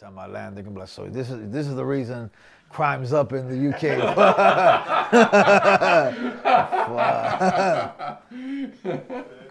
[0.00, 2.30] time I land, they're gonna be like, so this is this is the reason
[2.68, 3.82] crime's up in the UK.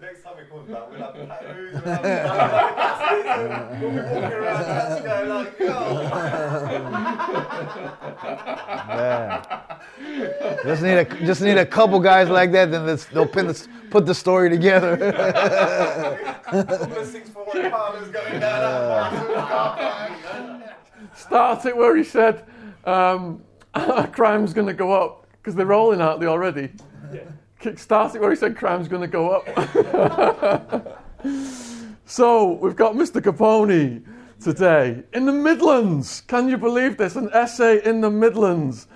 [0.02, 2.12] Next time it comes back, we'll have tattoos, we'll have
[3.82, 5.58] we'll be walking around Tesco like.
[10.64, 13.68] Just need a just need a couple guys like that, then this, they'll pin this,
[13.90, 14.98] put the story together.
[14.98, 19.12] yo, couple of six for one pounders going down
[19.82, 20.78] that
[21.18, 22.46] Start it where he said
[22.86, 23.42] um,
[24.12, 26.70] crime's going to go up because they're rolling out the already.
[27.60, 31.04] Kick start it where he said crime's going to go up.
[32.06, 33.20] so we've got Mr.
[33.20, 34.04] Capone
[34.40, 36.22] today in the Midlands.
[36.22, 37.16] Can you believe this?
[37.16, 38.88] An essay in the Midlands.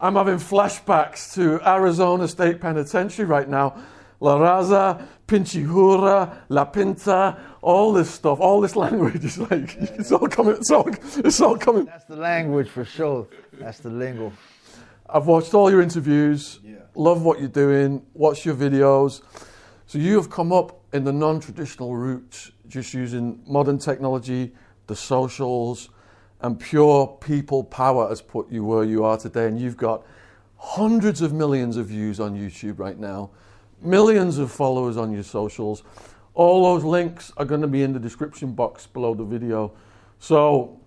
[0.00, 3.76] I'm having flashbacks to Arizona State Penitentiary right now.
[4.20, 10.28] La Raza, Pinchihura, La Pinta, all this stuff, all this language is like it's all
[10.28, 10.54] coming.
[10.56, 11.84] It's all, it's all coming.
[11.86, 13.26] That's the language for sure.
[13.54, 14.32] That's the lingo.
[15.08, 16.60] I've watched all your interviews.
[16.64, 16.76] yeah.
[16.94, 18.04] Love what you're doing.
[18.14, 19.22] Watch your videos.
[19.86, 24.52] So you have come up in the non-traditional route, just using modern technology,
[24.88, 25.90] the socials,
[26.40, 29.46] and pure people power has put you where you are today.
[29.46, 30.04] And you've got
[30.56, 33.30] hundreds of millions of views on YouTube right now,
[33.82, 35.82] millions of followers on your socials.
[36.34, 39.72] All those links are going to be in the description box below the video.
[40.18, 40.80] So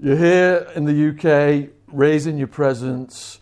[0.00, 3.40] you're here in the UK, raising your presence.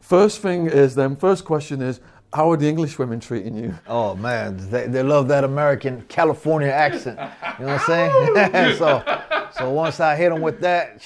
[0.00, 2.00] First thing is, then, first question is,
[2.32, 3.74] how are the English women treating you?
[3.86, 7.18] Oh man, they, they love that American California accent.
[7.58, 8.76] You know what I'm saying?
[8.78, 9.02] so,
[9.52, 11.02] so once I hit them with that,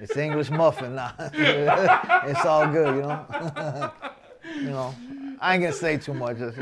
[0.00, 1.14] it's English muffin now.
[1.18, 3.92] it's all good, you know.
[4.56, 4.94] you know,
[5.40, 6.38] I ain't gonna say too much.
[6.38, 6.56] It's,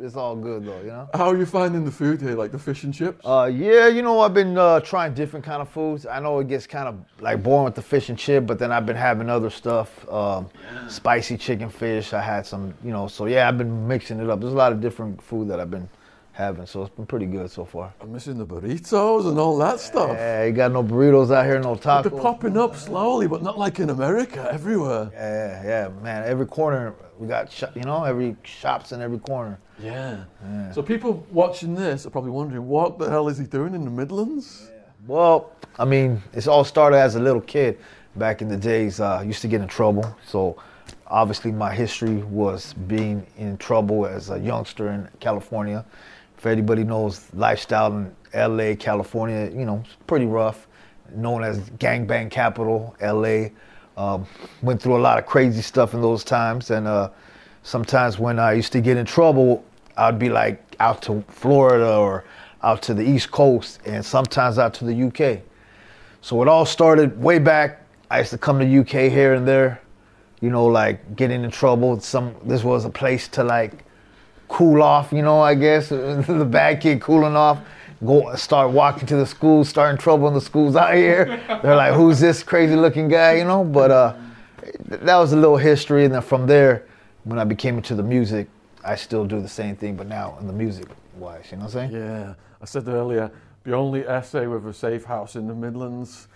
[0.00, 1.08] it's, all good though, you know.
[1.14, 3.20] How are you finding the food here, like the fish and chips?
[3.24, 6.06] Uh, yeah, you know, I've been uh, trying different kind of foods.
[6.06, 8.72] I know it gets kind of like boring with the fish and chip, but then
[8.72, 10.48] I've been having other stuff, um,
[10.88, 12.12] spicy chicken fish.
[12.12, 14.40] I had some, you know, so yeah, I've been mixing it up.
[14.40, 15.88] There's a lot of different food that I've been
[16.32, 17.92] having, so it's been pretty good so far.
[18.00, 20.10] I'm missing the burritos and all that stuff.
[20.10, 22.10] Yeah, you got no burritos out here, no tacos.
[22.10, 25.10] They're popping up slowly, but not like in America, everywhere.
[25.12, 26.24] Yeah, yeah, man.
[26.24, 29.60] Every corner we got, sh- you know, every shops in every corner.
[29.78, 30.24] Yeah.
[30.74, 33.90] So people watching this are probably wondering, what the hell is he doing in the
[33.92, 34.70] Midlands?
[35.06, 37.78] Well, I mean, it's all started as a little kid.
[38.16, 40.04] Back in the days, uh, I used to get in trouble.
[40.26, 40.60] So
[41.06, 45.84] obviously, my history was being in trouble as a youngster in California.
[46.36, 50.66] If anybody knows lifestyle in LA, California, you know, it's pretty rough.
[51.14, 53.50] Known as gangbang capital, LA.
[53.96, 54.26] Um,
[54.62, 57.10] went through a lot of crazy stuff in those times, and uh,
[57.62, 59.64] sometimes when I used to get in trouble,
[59.96, 62.24] I'd be like out to Florida or
[62.62, 65.42] out to the East Coast, and sometimes out to the UK.
[66.22, 67.82] So it all started way back.
[68.10, 69.80] I used to come to UK here and there,
[70.40, 71.98] you know, like getting in trouble.
[72.00, 73.84] Some this was a place to like
[74.48, 77.58] cool off, you know, I guess the bad kid cooling off.
[78.04, 81.40] Go start walking to the schools, starting trouble in the schools out here.
[81.62, 83.64] They're like, "Who's this crazy looking guy?" You know.
[83.64, 84.14] But uh,
[84.86, 86.86] that was a little history, and then from there,
[87.24, 88.48] when I became into the music,
[88.84, 90.86] I still do the same thing, but now in the music
[91.16, 91.92] wise, you know what I'm saying?
[91.92, 92.34] Yeah.
[92.60, 93.30] I said earlier,
[93.64, 96.28] the only essay with a safe house in the Midlands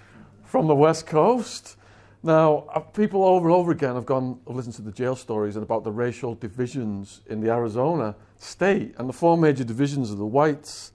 [0.44, 1.76] from the West Coast.
[2.22, 5.56] Now, uh, people over and over again have gone, have listened to the jail stories
[5.56, 8.94] and about the racial divisions in the Arizona state.
[8.98, 10.92] And the four major divisions of the whites,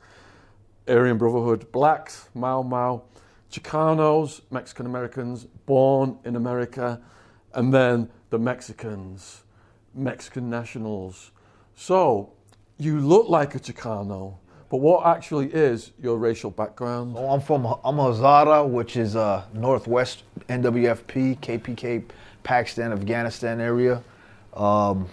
[0.91, 3.03] Aryan Brotherhood, blacks, Mau Mau,
[3.49, 6.99] Chicanos, Mexican Americans, born in America,
[7.53, 9.43] and then the Mexicans,
[9.93, 11.31] Mexican nationals.
[11.75, 12.33] So,
[12.77, 14.35] you look like a Chicano,
[14.69, 17.15] but what actually is your racial background?
[17.17, 22.03] Oh, I'm from I'm Hazara, which is uh, Northwest NWFP, KPK,
[22.43, 24.03] Pakistan, Afghanistan area.
[24.53, 25.07] Um,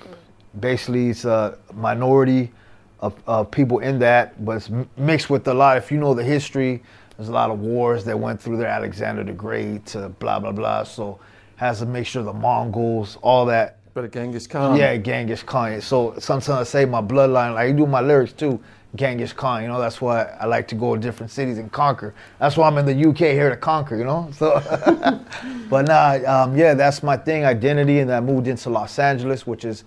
[0.58, 2.52] basically, it's a minority
[3.00, 5.76] of, of people in that, but it's mixed with a lot.
[5.76, 6.82] If you know the history,
[7.16, 8.68] there's a lot of wars that went through there.
[8.68, 10.84] Alexander the Great, to blah blah blah.
[10.84, 11.18] So
[11.56, 13.78] has a mixture of the Mongols, all that.
[13.94, 14.76] Bit of Genghis Khan.
[14.76, 15.80] Yeah, Genghis Khan.
[15.80, 18.60] So sometimes I say my bloodline, like I do my lyrics too,
[18.94, 19.62] Genghis Khan.
[19.62, 22.14] You know, that's why I like to go to different cities and conquer.
[22.38, 23.96] That's why I'm in the UK here to conquer.
[23.96, 24.60] You know, so.
[25.70, 29.64] but nah, um, yeah, that's my thing, identity, and I moved into Los Angeles, which
[29.64, 29.84] is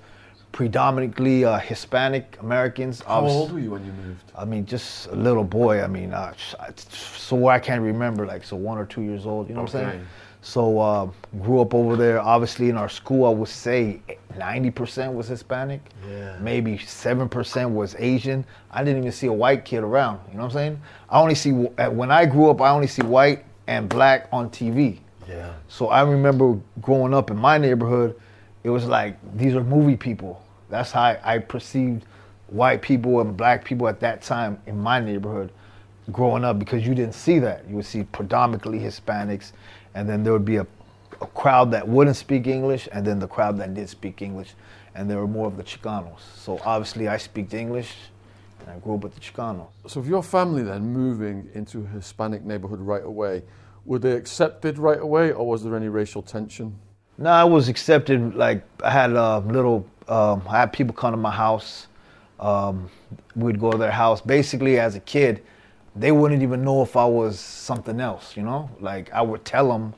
[0.52, 3.02] predominantly uh, Hispanic Americans.
[3.02, 4.32] How Obvious- old were you when you moved?
[4.38, 5.84] I mean, just a little boy.
[5.84, 6.34] I mean, uh,
[6.78, 9.48] so I can't remember, like, so one or two years old.
[9.50, 10.08] You know what I'm saying?
[10.44, 11.08] So uh,
[11.44, 12.20] grew up over there.
[12.20, 14.02] Obviously, in our school, I would say
[14.36, 15.82] 90% was Hispanic.
[16.10, 16.36] Yeah.
[16.40, 18.44] Maybe 7% was Asian.
[18.72, 20.20] I didn't even see a white kid around.
[20.30, 20.82] You know what I'm saying?
[21.10, 24.98] I only see when I grew up, I only see white and black on TV.
[25.30, 25.54] Yeah.
[25.68, 28.20] So I remember growing up in my neighborhood,
[28.64, 30.44] it was like these are movie people.
[30.70, 32.06] That's how I, perceived
[32.48, 35.52] white people and black people at that time in my neighborhood
[36.12, 37.68] growing up because you didn't see that.
[37.68, 39.52] You would see predominantly Hispanics,
[39.94, 40.68] and then there would be a,
[41.20, 44.54] a crowd that wouldn't speak English, and then the crowd that did speak English,
[44.96, 46.22] and there were more of the Chicanos.
[46.38, 47.94] So obviously I speak English,
[48.62, 49.68] and I grew up with the Chicanos.
[49.88, 53.44] So, if your family then moving into a Hispanic neighborhood right away,
[53.86, 56.78] were they accepted right away, or was there any racial tension?
[57.18, 58.36] No, I was accepted.
[58.36, 61.88] Like I had a little, um, I had people come to my house.
[62.40, 62.90] Um,
[63.36, 64.22] we'd go to their house.
[64.22, 65.44] Basically, as a kid,
[65.96, 68.36] they wouldn't even know if I was something else.
[68.36, 69.94] You know, like I would tell them,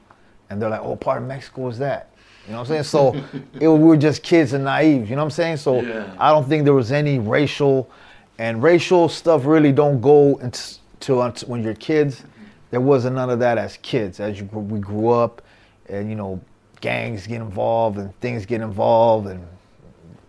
[0.50, 2.10] and they're like, "Oh, part of Mexico is that."
[2.45, 2.83] You know what I'm saying?
[2.83, 3.16] So
[3.59, 5.09] it, we were just kids and naive.
[5.09, 5.57] You know what I'm saying?
[5.57, 6.13] So Yeah.
[6.19, 7.89] I don't think there was any racial,
[8.38, 12.24] and racial stuff really don't go until, until when you're kids.
[12.71, 14.19] There wasn't none of that as kids.
[14.19, 15.42] As you we grew up,
[15.88, 16.42] and you know,
[16.83, 19.41] gangs get involved and things get involved, and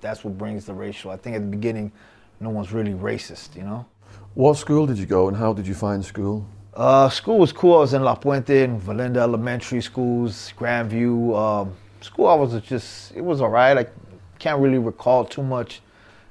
[0.00, 1.10] that's what brings the racial.
[1.10, 1.90] I think at the beginning,
[2.38, 3.56] no one's really racist.
[3.56, 3.84] You know.
[4.34, 6.46] What school did you go, and how did you find school?
[6.72, 7.74] Uh, school was cool.
[7.78, 11.36] I was in La Puente and Valinda Elementary Schools, Grandview.
[11.36, 13.76] Um, school, I was just, it was all right.
[13.76, 13.86] I
[14.38, 15.80] can't really recall too much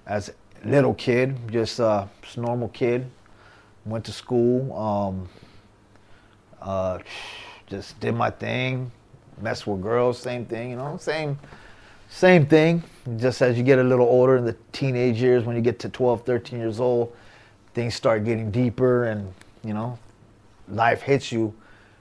[0.06, 0.30] as
[0.64, 3.10] a little kid, just, uh, just a normal kid.
[3.86, 5.30] Went to school, um,
[6.62, 7.00] uh,
[7.68, 8.92] just did my thing,
[9.44, 11.38] messed with girls, same thing, you know, same,
[12.10, 12.82] same thing.
[13.18, 15.90] Just as you get a little older in the teenage years, when you get to
[15.90, 17.16] 12, 13 years old,
[17.74, 19.32] things start getting deeper and,
[19.64, 20.00] you know,
[20.70, 21.54] life hits you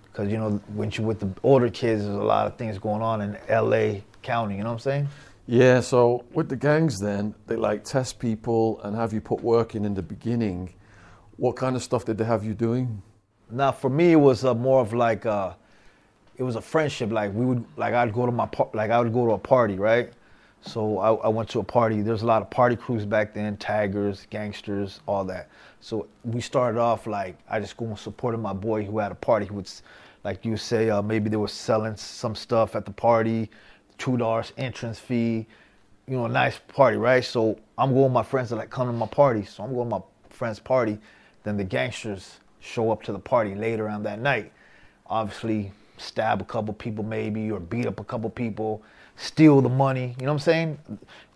[0.05, 3.03] because you know when you with the older kids there's a lot of things going
[3.03, 5.09] on in la county you know what i'm saying
[5.47, 9.75] Yeah, so with the gangs, then they like test people and have you put work
[9.75, 10.73] in in the beginning.
[11.37, 13.03] What kind of stuff did they have you doing?
[13.51, 15.53] now for me it was uh, more of like uh
[16.43, 19.13] it was a friendship like we would like i'd go to my like i would
[19.13, 20.13] go to a party right
[20.65, 23.57] so I, I went to a party there's a lot of party crews back then
[23.57, 25.49] taggers gangsters all that
[25.81, 29.17] so we started off like i just go and supported my boy who had a
[29.17, 29.71] party who would
[30.25, 33.51] like you say uh, maybe they were selling some stuff at the party
[33.99, 35.47] two dollars entrance fee
[36.07, 37.25] you know, a nice party, right?
[37.25, 39.45] So I'm going my friends that like come to my party.
[39.45, 40.01] So I'm going my
[40.31, 40.99] friend's party.
[41.45, 44.53] Then the gangsters show up to the party later on that night.
[45.07, 45.73] Obviously,
[46.03, 48.83] stab a couple people maybe, or beat up a couple people,
[49.17, 50.15] steal the money.
[50.19, 50.79] You know what I'm saying?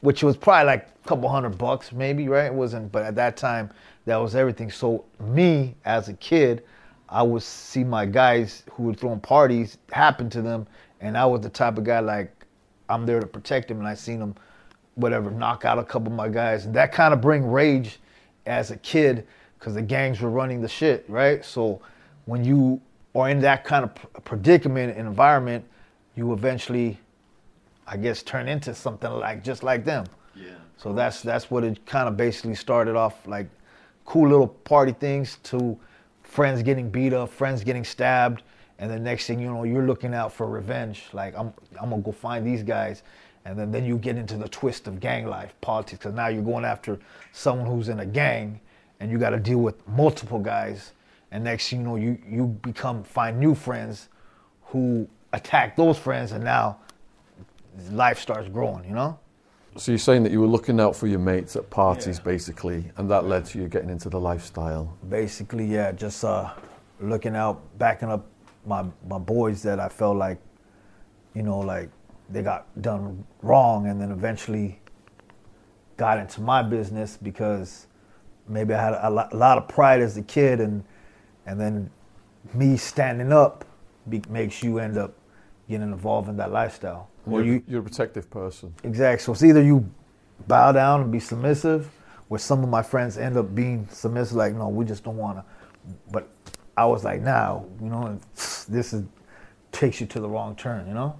[0.01, 2.47] Which was probably like a couple hundred bucks maybe, right?
[2.47, 3.71] It wasn't, but at that time,
[4.07, 4.71] that was everything.
[4.71, 6.65] So me as a kid,
[7.09, 10.67] I would see my guys who were throwing parties happen to them,
[11.01, 12.33] and I was the type of guy like
[12.89, 14.35] I'm there to protect them, and I seen them,
[14.95, 17.99] whatever, knock out a couple of my guys, and that kind of bring rage
[18.47, 19.27] as a kid
[19.59, 21.45] because the gangs were running the shit, right?
[21.45, 21.81] So
[22.27, 22.81] when you
[23.17, 25.65] are in that kind of predicament and environment,
[26.15, 26.99] you eventually,
[27.87, 30.07] I guess, turn into something like just like them.
[30.35, 30.51] Yeah.
[30.77, 33.49] So that's that's what it kind of basically started off like
[34.05, 35.79] cool little party things to
[36.23, 38.43] friends getting beat up, friends getting stabbed,
[38.79, 41.05] and the next thing you know, you're looking out for revenge.
[41.13, 43.03] Like I'm I'm gonna go find these guys,
[43.45, 46.43] and then then you get into the twist of gang life, politics, because now you're
[46.43, 46.99] going after
[47.33, 48.61] someone who's in a gang,
[49.01, 50.93] and you got to deal with multiple guys,
[51.37, 54.09] and next thing you know, you you become find new friends
[54.63, 56.79] who attack those friends, and now
[57.91, 58.85] life starts growing.
[58.89, 59.19] You know.
[59.77, 63.11] So you're saying that you were looking out for your mates at parties, basically, and
[63.11, 64.97] that led to you getting into the lifestyle.
[65.11, 66.55] basically yeah just uh
[67.01, 68.25] looking out backing up
[68.65, 70.39] my my boys that i felt like
[71.35, 71.91] you know like
[72.31, 74.81] they got done wrong and then eventually
[75.99, 77.87] got into my business because
[78.49, 80.83] maybe i had a lot, a lot of pride as a kid and
[81.47, 81.91] and then
[82.55, 83.65] me standing up
[84.09, 85.15] be, makes you end up
[85.69, 88.75] getting involved in that lifestyle or you're, you you're a protective person.
[88.85, 89.23] Exactly.
[89.23, 89.89] So it's either you
[90.47, 91.91] bow down and be submissive,
[92.29, 95.39] where some of my friends end up being submissive, like, no, we just don't want
[95.39, 95.45] to.
[96.11, 96.29] But
[96.77, 98.19] I was like, nah, you know,
[98.69, 99.05] this is
[99.73, 101.19] takes you to the wrong turn, you know?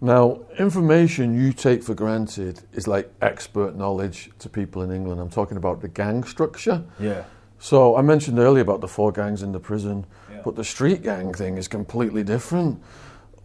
[0.00, 5.20] Now, information you take for granted is like expert knowledge to people in England.
[5.20, 6.84] I'm talking about the gang structure.
[7.00, 7.24] Yeah.
[7.58, 10.42] So I mentioned earlier about the four gangs in the prison, Yeah.
[10.44, 12.80] but the street gang thing is completely different.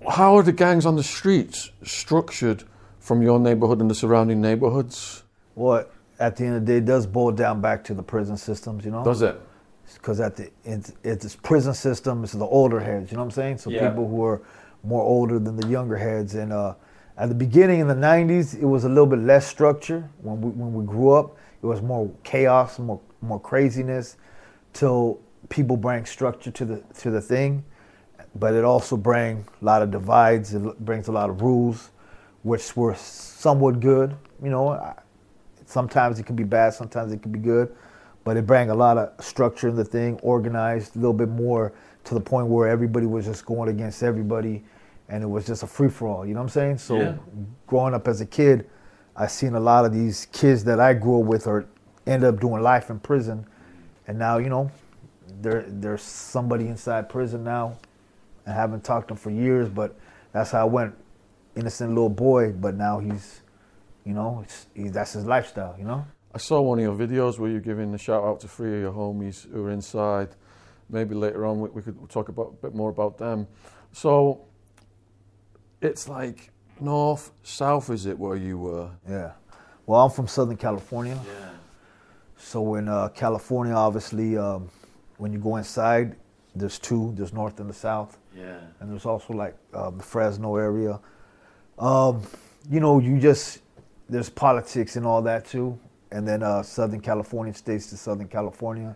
[0.09, 2.63] How are the gangs on the streets structured
[2.99, 5.23] from your neighborhood and the surrounding neighborhoods?
[5.55, 5.85] Well,
[6.19, 8.85] at the end of the day, it does boil down back to the prison systems,
[8.85, 9.03] you know?
[9.03, 9.39] Does it?
[9.95, 12.23] because at the it's, it's prison system.
[12.23, 13.11] It's the older heads.
[13.11, 13.57] You know what I'm saying?
[13.59, 13.89] So Yeah.
[13.89, 14.41] people who are
[14.83, 16.35] more older than the younger heads.
[16.35, 16.75] And uh,
[17.17, 20.09] at the beginning in the '90s, it was a little bit less structure.
[20.21, 24.17] When we when we grew up, it was more chaos, more more craziness,
[24.73, 27.63] till people bring structure to the to the thing.
[28.35, 30.53] but it also brings a lot of divides.
[30.53, 31.91] It brings a lot of rules,
[32.43, 34.15] which were somewhat good.
[34.41, 34.93] You know,
[35.65, 37.73] sometimes it can be bad, sometimes it can be good,
[38.23, 41.73] but it brought a lot of structure in the thing, organized, a little bit more
[42.05, 44.63] to the point where everybody was just going against everybody,
[45.09, 46.25] and it was just a free for all.
[46.25, 46.77] You know what I'm saying?
[46.79, 47.15] So, yeah.
[47.67, 48.69] growing up as a kid,
[49.15, 51.65] I seen a lot of these kids that I grew up with or
[52.05, 53.45] end up doing life in prison,
[54.07, 54.71] and now you know,
[55.41, 57.77] there there's somebody inside prison now.
[58.45, 59.95] I haven't talked to him for years, but
[60.31, 60.95] that's how I went.
[61.55, 63.41] Innocent little boy, but now he's,
[64.05, 65.75] you know, it's, he, that's his lifestyle.
[65.77, 66.05] You know.
[66.33, 68.81] I saw one of your videos where you're giving a shout out to three of
[68.81, 70.29] your homies who are inside.
[70.89, 73.47] Maybe later on we, we could talk about a bit more about them.
[73.91, 74.45] So
[75.79, 78.89] it's like north, south, is it where you were?
[79.07, 79.33] Yeah.
[79.85, 81.19] Well, I'm from Southern California.
[81.23, 81.49] Yeah.
[82.43, 84.69] So in uh, California, obviously, um,
[85.17, 86.17] when you go inside,
[86.53, 87.13] there's two.
[87.15, 88.19] There's north and the south.
[88.35, 88.59] Yeah.
[88.79, 90.99] And there's also like um, the Fresno area.
[91.79, 92.21] Um,
[92.69, 93.61] you know, you just
[94.09, 95.79] there's politics and all that too.
[96.11, 98.95] And then uh, Southern California states to Southern California.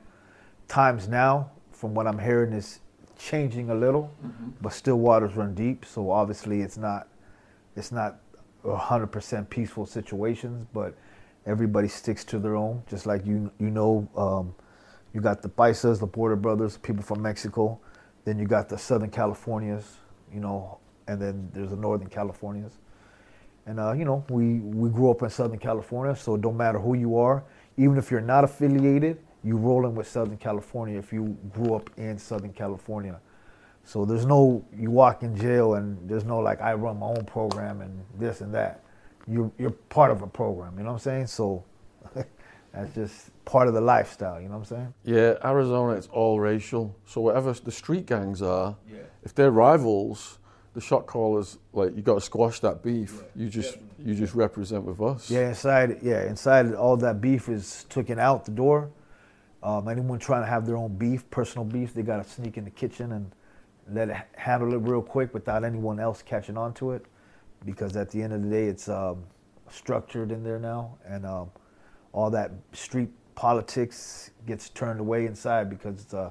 [0.67, 2.81] Times now, from what I'm hearing, is
[3.17, 4.49] changing a little, mm-hmm.
[4.61, 5.85] but still waters run deep.
[5.85, 7.07] So obviously, it's not
[7.75, 8.19] it's not
[8.65, 10.95] 100% peaceful situations, but
[11.47, 12.83] everybody sticks to their own.
[12.89, 14.53] Just like you you know, um,
[15.13, 17.79] you got the Paisas, the Border Brothers, people from Mexico.
[18.25, 19.85] Then you got the Southern Californias,
[20.33, 22.73] you know, and then there's the Northern Californias.
[23.65, 26.79] And uh, you know, we we grew up in Southern California, so it don't matter
[26.79, 27.43] who you are,
[27.77, 32.17] even if you're not affiliated, you rolling with Southern California if you grew up in
[32.17, 33.19] Southern California.
[33.83, 37.25] So there's no you walk in jail and there's no like I run my own
[37.25, 38.83] program and this and that.
[39.27, 41.27] You you're part of a program, you know what I'm saying?
[41.27, 41.63] So
[42.73, 44.93] that's just part of the lifestyle, you know what I'm saying?
[45.03, 46.95] Yeah, Arizona it's all racial.
[47.05, 48.99] So whatever the street gangs are, yeah.
[49.23, 50.39] if they're rivals,
[50.73, 53.15] the shot callers like you got to squash that beef.
[53.15, 54.05] Yeah, you just definitely.
[54.05, 55.29] you just represent with us.
[55.29, 58.91] Yeah, inside yeah inside all that beef is taken out the door.
[59.63, 62.63] Um, anyone trying to have their own beef, personal beef, they got to sneak in
[62.63, 63.31] the kitchen and
[63.91, 67.05] let it handle it real quick without anyone else catching on to it,
[67.65, 69.23] because at the end of the day, it's um,
[69.69, 71.51] structured in there now, and um,
[72.13, 76.29] all that street politics gets turned away inside because uh,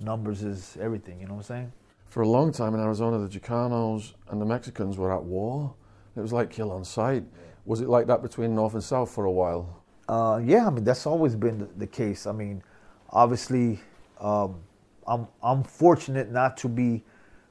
[0.00, 1.20] numbers is everything.
[1.20, 1.72] You know what I'm saying?
[2.06, 5.74] For a long time in Arizona, the Chicanos and the Mexicans were at war.
[6.16, 7.24] It was like kill on sight.
[7.66, 9.82] Was it like that between North and South for a while?
[10.08, 12.26] Uh, yeah, I mean that's always been the, the case.
[12.26, 12.62] I mean,
[13.10, 13.78] obviously,
[14.20, 14.60] um,
[15.06, 17.04] I'm I'm fortunate not to be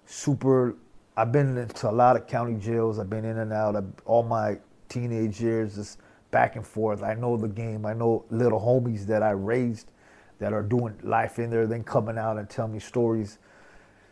[0.06, 0.76] super.
[1.18, 3.00] I've been into a lot of county jails.
[3.00, 3.76] I've been in and out.
[3.76, 5.98] of all my teenage years, just
[6.30, 7.02] back and forth.
[7.02, 7.88] I know the game.
[7.88, 9.92] I know little homies that I raised
[10.38, 13.40] that are doing life in there, then coming out and tell me stories.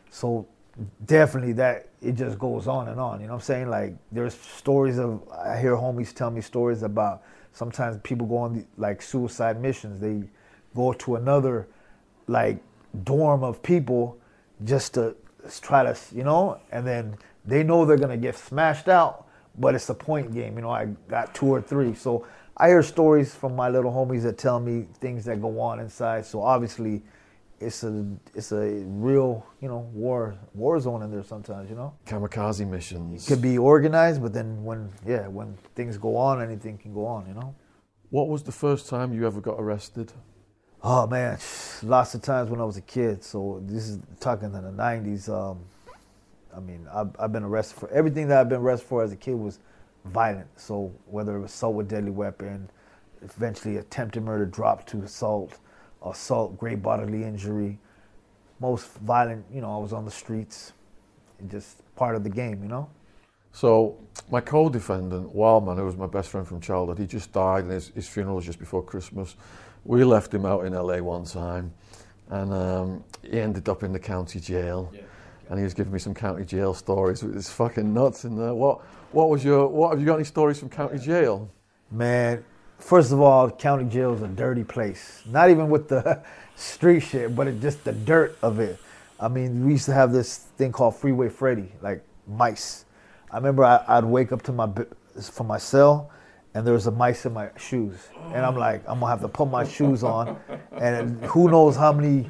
[0.10, 0.48] So
[1.06, 3.22] definitely that it just goes on and on.
[3.22, 3.70] You know what I'm saying?
[3.70, 7.22] Like there's stories of I hear homies tell me stories about
[7.54, 10.02] sometimes people go on the, like suicide missions.
[10.02, 10.28] They
[10.76, 11.68] go to another
[12.28, 12.58] like
[13.04, 14.18] dorm of people
[14.64, 15.16] just to
[15.60, 19.90] try to, you know, and then they know they're gonna get smashed out, but it's
[19.90, 20.56] a point game.
[20.56, 22.26] You know, I got two or three, so
[22.58, 26.26] I hear stories from my little homies that tell me things that go on inside.
[26.26, 27.04] So obviously,
[27.60, 31.70] it's a it's a real you know war war zone in there sometimes.
[31.70, 36.16] You know, kamikaze missions it could be organized, but then when yeah when things go
[36.18, 37.28] on, anything can go on.
[37.28, 37.56] You know.
[38.10, 40.14] What was the first time you ever got arrested?
[40.84, 41.40] Oh man,
[41.84, 43.24] lots of times when I was a kid.
[43.24, 45.30] So this is talking in the '90s.
[45.30, 45.60] Um,
[46.56, 49.16] I mean, I've, I've, been arrested for everything that I've been arrested for as a
[49.16, 49.60] kid was
[50.06, 50.48] violent.
[50.56, 52.70] So whether it was assault with deadly weapon,
[53.22, 55.58] eventually attempted murder dropped to assault,
[56.06, 57.80] assault, great bodily injury,
[58.60, 59.44] most violent.
[59.52, 60.74] You know, I was on the streets,
[61.40, 62.62] and just part of the game.
[62.62, 62.90] You know.
[63.52, 63.98] So
[64.30, 67.88] my co-defendant, Wildman, who was my best friend from childhood, he just died, and his,
[67.88, 69.36] his funeral was just before Christmas
[69.86, 71.72] we left him out in LA one time,
[72.30, 74.92] and um, he ended up in the county jail.
[74.94, 75.02] Yeah.
[75.48, 77.22] And he was giving me some county jail stories.
[77.22, 78.56] It's fucking nuts in there.
[78.56, 81.52] What, what was your, what have you got any stories from county jail?
[81.92, 82.44] Man,
[82.80, 85.22] first of all, county jail is a dirty place.
[85.28, 86.24] Not even with the
[86.56, 88.80] street shit, but it, just the dirt of it.
[89.20, 92.86] I mean, we used to have this thing called Freeway Freddy, like mice.
[93.32, 94.70] I remember I, would wake up to my
[95.22, 96.10] from my cell,
[96.56, 98.08] and there was a mice in my shoes.
[98.34, 100.40] And I'm like, I'm gonna have to put my shoes on,
[100.72, 102.22] and who knows how many,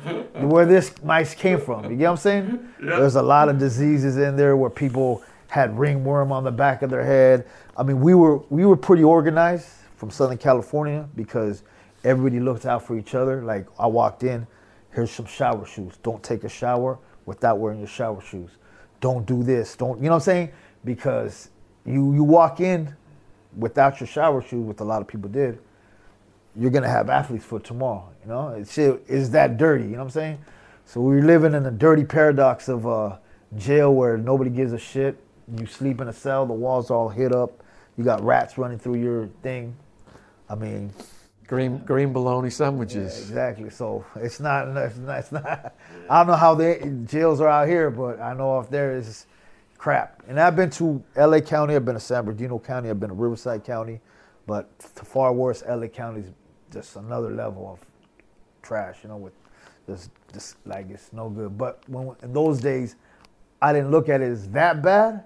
[0.48, 1.90] where this mice came from.
[1.90, 2.70] You get what I'm saying?
[2.84, 2.98] Yep.
[2.98, 6.90] There's a lot of diseases in there where people had ringworm on the back of
[6.90, 7.46] their head.
[7.78, 11.62] I mean, we were we were pretty organized from Southern California because
[12.04, 13.44] everybody looked out for each other.
[13.44, 14.48] Like I walked in,
[14.92, 16.00] here's some shower shoes.
[16.02, 18.50] Don't take a shower without wearing your shower shoes.
[19.02, 19.76] Don't do this.
[19.76, 20.52] Don't you know what I'm saying?
[20.84, 21.50] Because
[21.86, 22.96] you you walk in
[23.58, 25.60] without your shower shoes, which a lot of people did,
[26.56, 28.10] you're gonna have athlete's foot tomorrow.
[28.24, 29.84] You know, it's shit is that dirty.
[29.86, 30.40] You know what I'm saying?
[30.86, 33.18] So we're living in a dirty paradox of uh,
[33.58, 35.18] jail where nobody gives a shit.
[35.58, 37.64] You sleep in a cell, the walls all hit up.
[37.98, 39.76] You got rats running through your thing.
[40.50, 40.92] I mean,
[41.48, 43.20] Green green bologna yeah, sandwiches.
[43.20, 43.70] exactly.
[43.70, 45.76] So it's not, it's not, it's not.
[46.10, 49.28] I don't know how the jails are out here, but I know if there is
[49.78, 50.24] crap.
[50.28, 51.42] And I've been to L.A.
[51.42, 54.02] County, I've been to San Bernardino County, I've been to Riverside County,
[54.48, 55.88] but to far worse, L.A.
[55.88, 56.32] County is
[56.72, 57.80] just another level of
[58.62, 58.98] trash.
[59.04, 59.34] You know, with
[59.88, 61.58] just just like it's no good.
[61.58, 62.96] But when in those days,
[63.62, 65.24] I didn't look at it as that bad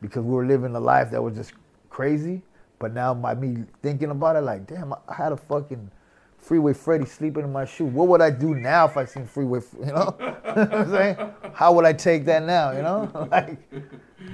[0.00, 1.52] because we were living a life that was just
[1.88, 2.42] crazy.
[2.78, 5.90] But now by me thinking about it, like, damn, I had a fucking
[6.42, 7.84] Freeway Freddy sleeping in my shoe.
[7.84, 10.16] What would I do now if I seen Freeway, you know?
[10.20, 11.16] you I'm saying?
[11.54, 13.28] How would I take that now, you know?
[13.30, 13.58] like,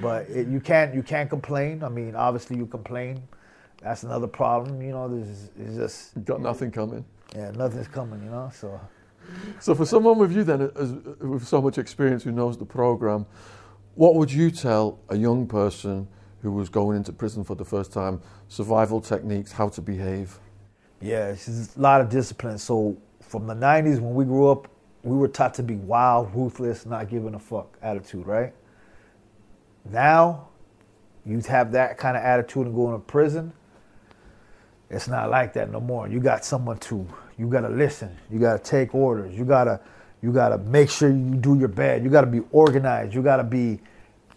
[0.01, 1.83] but it, you can't you can't complain.
[1.83, 3.21] I mean, obviously you complain.
[3.83, 5.07] That's another problem, you know.
[5.07, 7.05] There's it's just Got nothing coming.
[7.35, 8.51] yeah, nothing's coming, you know.
[8.53, 8.81] So
[9.59, 13.27] So for someone with you then, as, with so much experience who knows the program,
[13.93, 16.07] what would you tell a young person
[16.41, 18.19] who was going into prison for the first time?
[18.47, 20.39] Survival techniques, how to behave.
[21.01, 22.57] Yeah, it's a lot of discipline.
[22.57, 24.67] So from the '90s, when we grew up,
[25.03, 28.53] we were taught to be wild, ruthless, not giving a fuck attitude, right?
[29.89, 30.49] Now,
[31.25, 33.53] you have that kind of attitude and going to prison.
[34.89, 36.07] It's not like that no more.
[36.07, 38.15] You got someone to, you gotta listen.
[38.31, 39.35] You gotta take orders.
[39.35, 39.79] You gotta,
[40.21, 42.03] you gotta make sure you do your bed.
[42.03, 43.13] You gotta be organized.
[43.13, 43.79] You gotta be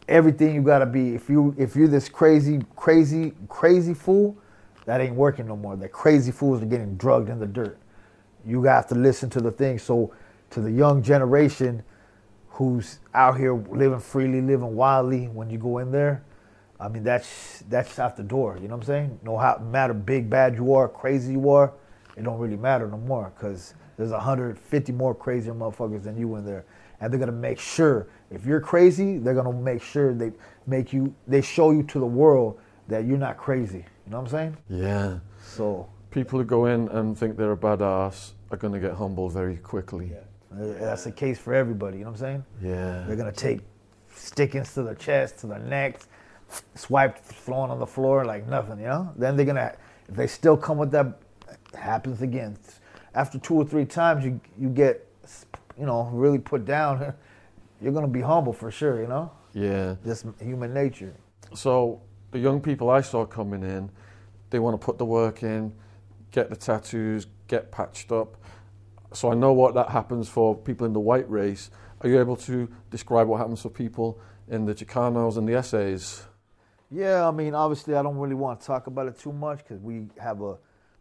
[0.08, 0.54] everything.
[0.54, 1.14] You gotta be.
[1.14, 4.36] If you if you're this crazy, crazy, crazy fool,
[4.84, 5.76] that ain't working no more.
[5.76, 7.78] That crazy fools are getting drugged in the dirt.
[8.44, 9.78] You have to listen to the thing.
[9.78, 10.12] So
[10.50, 11.82] to the young generation
[12.48, 16.22] who's out here living freely, living wildly, when you go in there,
[16.80, 18.58] I mean that's that's out the door.
[18.60, 19.20] You know what I'm saying?
[19.22, 21.72] No how matter big bad you are, crazy you are,
[22.16, 26.44] it don't really matter no more because there's 150 more crazier motherfuckers than you in
[26.44, 26.64] there,
[27.00, 30.32] and they're gonna make sure if you're crazy, they're gonna make sure they
[30.66, 33.84] make you they show you to the world that you're not crazy.
[34.06, 34.56] You know what I'm saying?
[34.68, 35.18] Yeah.
[35.42, 39.32] So People who go in and think they're a badass are going to get humbled
[39.32, 40.12] very quickly.
[40.14, 41.98] uh, that's the case for everybody.
[41.98, 42.44] You know what I'm saying?
[42.62, 43.04] Yeah.
[43.06, 43.60] They're gonna take
[44.14, 46.08] stickings to their chest, to their necks,
[46.74, 49.10] swipe flowing on the floor like nothing, you know?
[49.16, 49.74] Then they're gonna
[50.06, 51.18] if they still come with that
[51.74, 52.58] happens again.
[53.14, 55.08] After two or three times you you get
[55.78, 57.14] you know, really put down,
[57.80, 59.30] you're gonna be humble for sure, you know?
[59.54, 59.94] Yeah.
[60.04, 61.14] Just human nature.
[61.54, 63.90] So the young people I saw coming in,
[64.50, 65.72] they want to put the work in,
[66.30, 68.36] get the tattoos, get patched up.
[69.12, 71.70] So I know what that happens for people in the white race.
[72.00, 74.18] Are you able to describe what happens for people
[74.48, 76.24] in the Chicanos and the essays?
[76.90, 79.80] Yeah, I mean, obviously, I don't really want to talk about it too much because
[79.80, 80.56] we have a,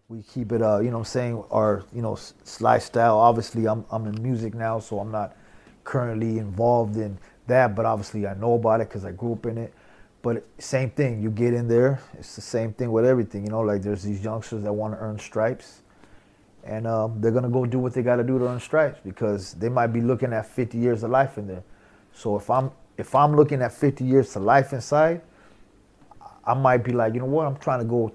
[0.09, 2.17] we keep it, uh, you know, what I'm saying our, you know,
[2.59, 3.17] lifestyle.
[3.17, 5.35] Obviously, I'm I'm in music now, so I'm not
[5.83, 7.17] currently involved in
[7.47, 9.73] that, but obviously, I know about it because I grew up in it.
[10.21, 13.61] But same thing, you get in there, it's the same thing with everything, you know.
[13.61, 15.81] Like there's these youngsters that want to earn stripes,
[16.63, 19.53] and um, they're gonna go do what they got to do to earn stripes because
[19.53, 21.63] they might be looking at 50 years of life in there.
[22.13, 25.21] So if I'm if I'm looking at 50 years to life inside,
[26.45, 28.11] I might be like, you know what, I'm trying to go,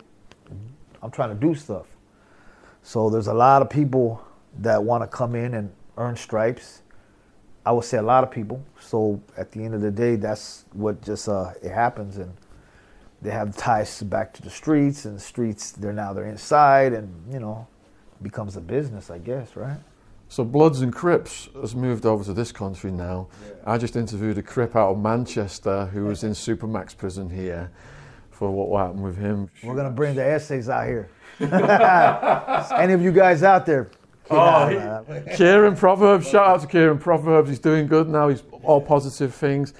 [1.03, 1.87] I'm trying to do stuff.
[2.83, 4.25] So there's a lot of people
[4.59, 6.83] that want to come in and earn stripes.
[7.67, 8.65] I would say a lot of people.
[8.81, 12.33] So at the end of the day, that's what just uh, it happens, and
[13.21, 17.13] they have ties back to the streets, and the streets they're now they're inside, and
[17.31, 17.67] you know,
[18.23, 19.79] becomes a business, I guess, right?
[20.29, 23.29] So Bloods and Crips has moved over to this country now.
[23.65, 27.71] I just interviewed a Crip out of Manchester who was in Supermax prison here
[28.31, 29.51] for what happened with him.
[29.65, 31.09] We're gonna bring the essays out here.
[31.41, 33.91] Any of you guys out there?
[34.31, 35.25] Out, man.
[35.37, 37.49] Kieran Proverbs, shout out to Kieran Proverbs.
[37.49, 38.29] He's doing good now.
[38.29, 39.75] He's all positive things.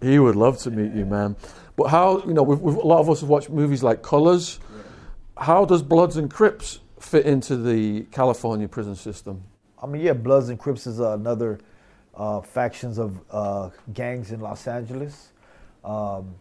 [0.00, 1.36] He would love to meet you, man.
[1.76, 4.60] But how, you know, we've, we've, a lot of us have watched movies like Colors.
[5.36, 9.42] How does Bloods and Crips fit into the California prison system?
[9.82, 11.58] I mean, yeah, Bloods and Crips is uh, another
[12.14, 15.32] uh, factions of uh, gangs in Los Angeles.
[15.84, 16.34] Um,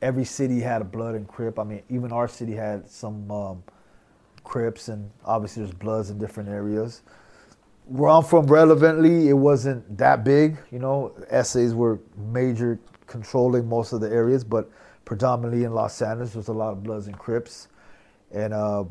[0.00, 1.58] every city had a Blood and Crip.
[1.58, 3.62] I mean, even our city had some um,
[4.46, 7.02] Crips, and obviously there's Bloods in different areas.
[7.84, 10.56] Where I'm from, relevantly, it wasn't that big.
[10.70, 12.00] You know, essays were
[12.32, 14.70] major controlling most of the areas, but
[15.04, 17.68] predominantly in Los Angeles, there's a lot of Bloods and Crips,
[18.32, 18.84] and uh,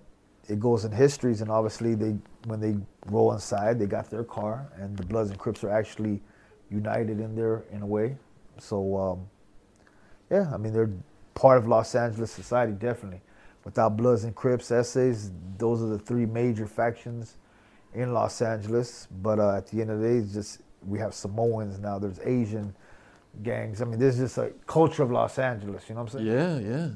[0.48, 1.42] it goes in histories.
[1.42, 2.16] And obviously, they
[2.46, 2.76] when they
[3.08, 6.22] roll inside, they got their car, and the Bloods and Crips are actually
[6.70, 8.18] united in there in a way.
[8.60, 9.28] So um,
[10.30, 10.92] yeah, I mean they're
[11.34, 13.22] part of Los Angeles society definitely.
[13.66, 17.36] Without Bloods and Crips, essays, those are the three major factions
[17.94, 19.08] in Los Angeles.
[19.22, 21.98] But uh, at the end of the day, it's just we have Samoans now.
[22.00, 22.76] There's Asian
[23.44, 23.82] gangs.
[23.82, 25.90] I mean, there's just a culture of Los Angeles.
[25.90, 26.28] You know what I'm saying?
[26.28, 26.90] Yeah, yeah.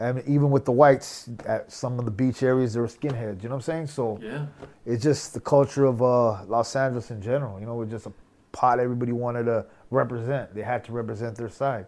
[0.00, 3.42] And even with the whites at some of the beach areas, there were skinheads.
[3.42, 3.86] You know what I'm saying?
[3.88, 4.46] So Yeah.
[4.86, 7.60] it's just the culture of uh, Los Angeles in general.
[7.60, 8.12] You know, it's just a
[8.52, 10.54] pot everybody wanted to represent.
[10.54, 11.86] They had to represent their side.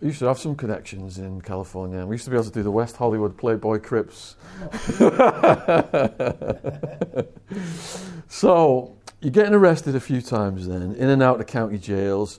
[0.00, 2.06] I used to have some connections in California.
[2.06, 4.36] We used to be able to do the West Hollywood Playboy Crips.
[8.28, 12.38] so you're getting arrested a few times then, in and out of county jails.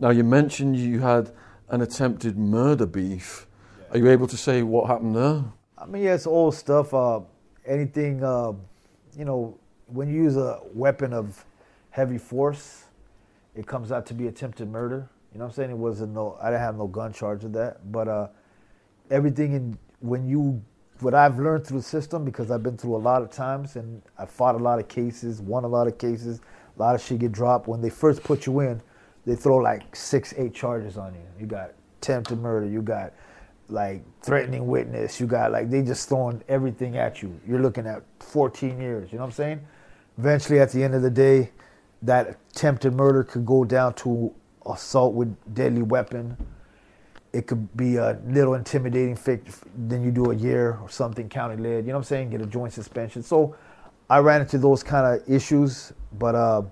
[0.00, 1.30] Now you mentioned you had
[1.68, 3.46] an attempted murder beef.
[3.92, 5.44] Are you able to say what happened there?
[5.78, 6.92] I mean, yeah, it's old stuff.
[6.92, 7.20] Uh,
[7.64, 8.52] anything, uh,
[9.16, 11.44] you know, when you use a weapon of
[11.90, 12.86] heavy force,
[13.54, 15.08] it comes out to be attempted murder.
[15.32, 15.70] You know what I'm saying?
[15.70, 17.92] It wasn't no, I didn't have no gun charge of that.
[17.92, 18.28] But uh,
[19.10, 20.62] everything in when you,
[21.00, 24.02] what I've learned through the system because I've been through a lot of times and
[24.18, 26.40] I fought a lot of cases, won a lot of cases,
[26.76, 27.68] a lot of shit get dropped.
[27.68, 28.82] When they first put you in,
[29.26, 31.20] they throw like six, eight charges on you.
[31.38, 32.66] You got attempted murder.
[32.66, 33.12] You got
[33.68, 35.20] like threatening witness.
[35.20, 37.38] You got like they just throwing everything at you.
[37.46, 39.12] You're looking at 14 years.
[39.12, 39.60] You know what I'm saying?
[40.18, 41.50] Eventually, at the end of the day,
[42.02, 44.34] that attempted murder could go down to
[44.66, 46.36] assault with deadly weapon.
[47.32, 49.16] It could be a little intimidating.
[49.76, 51.84] Then you do a year or something county led.
[51.84, 52.30] You know what I'm saying?
[52.30, 53.22] Get a joint suspension.
[53.22, 53.56] So
[54.08, 56.62] I ran into those kind of issues, but uh,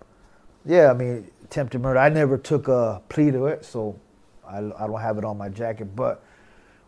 [0.64, 2.01] yeah, I mean, attempted murder.
[2.01, 3.98] I never took a plea to it, so
[4.46, 5.94] I, I don't have it on my jacket.
[5.94, 6.24] But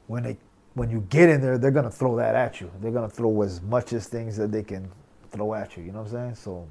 [0.09, 0.37] when they
[0.75, 2.71] when you get in there, they're gonna throw that at you.
[2.81, 4.91] They're gonna throw as much as things that they can
[5.31, 5.85] throw at you.
[5.85, 6.35] You know what I'm saying?
[6.35, 6.67] So,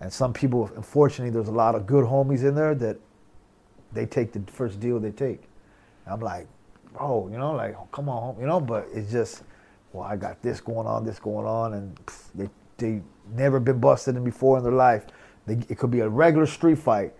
[0.00, 2.98] and some people, unfortunately, there's a lot of good homies in there that
[3.92, 5.42] they take the first deal they take.
[6.06, 6.46] I'm like,
[6.98, 8.60] oh, you know, like, oh, come on, you know.
[8.60, 9.42] But it's just,
[9.92, 12.48] well, I got this going on, this going on, and pff, they
[12.78, 13.02] they
[13.34, 15.06] never been busted in before in their life.
[15.46, 17.12] They, it could be a regular street fight.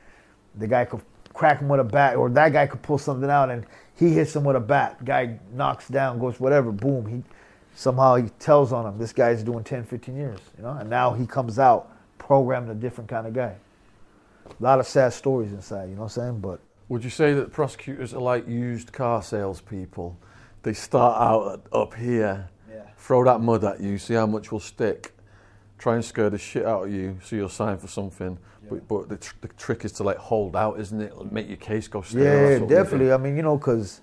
[0.56, 1.02] The guy could
[1.32, 4.34] crack him with a bat, or that guy could pull something out and he hits
[4.34, 5.04] him with a bat.
[5.04, 7.06] Guy knocks down, goes whatever, boom.
[7.06, 7.22] He
[7.74, 8.98] somehow he tells on him.
[8.98, 12.74] This guy's doing 10, 15 years, you know, and now he comes out programmed a
[12.74, 13.56] different kind of guy.
[14.58, 16.40] A lot of sad stories inside, you know what I'm saying?
[16.40, 20.18] But Would you say that prosecutors are like used car salespeople?
[20.62, 22.82] They start out up here, Yeah.
[22.96, 25.14] throw that mud at you, see how much will stick,
[25.78, 28.38] try and scare the shit out of you so you'll sign for something.
[28.68, 31.32] But, but the, tr- the trick is to like hold out, isn't it?
[31.32, 32.22] Make your case go stale.
[32.22, 32.74] yeah, That's what we do.
[32.74, 33.12] definitely.
[33.12, 34.00] I mean, you know, because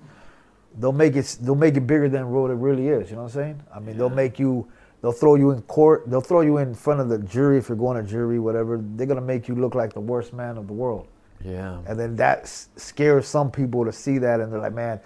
[0.77, 3.09] they'll make it they'll make it bigger than what it really is.
[3.09, 3.63] You know what I'm saying?
[3.73, 4.67] I mean, they'll make you
[5.01, 6.09] they'll throw you in court.
[6.09, 8.81] They'll throw you in front of the jury if you're going to jury, whatever.
[8.95, 11.07] They're gonna make you look like the worst man of the world.
[11.43, 11.79] Yeah.
[11.87, 14.99] And then that scares some people to see that, and they're like, man,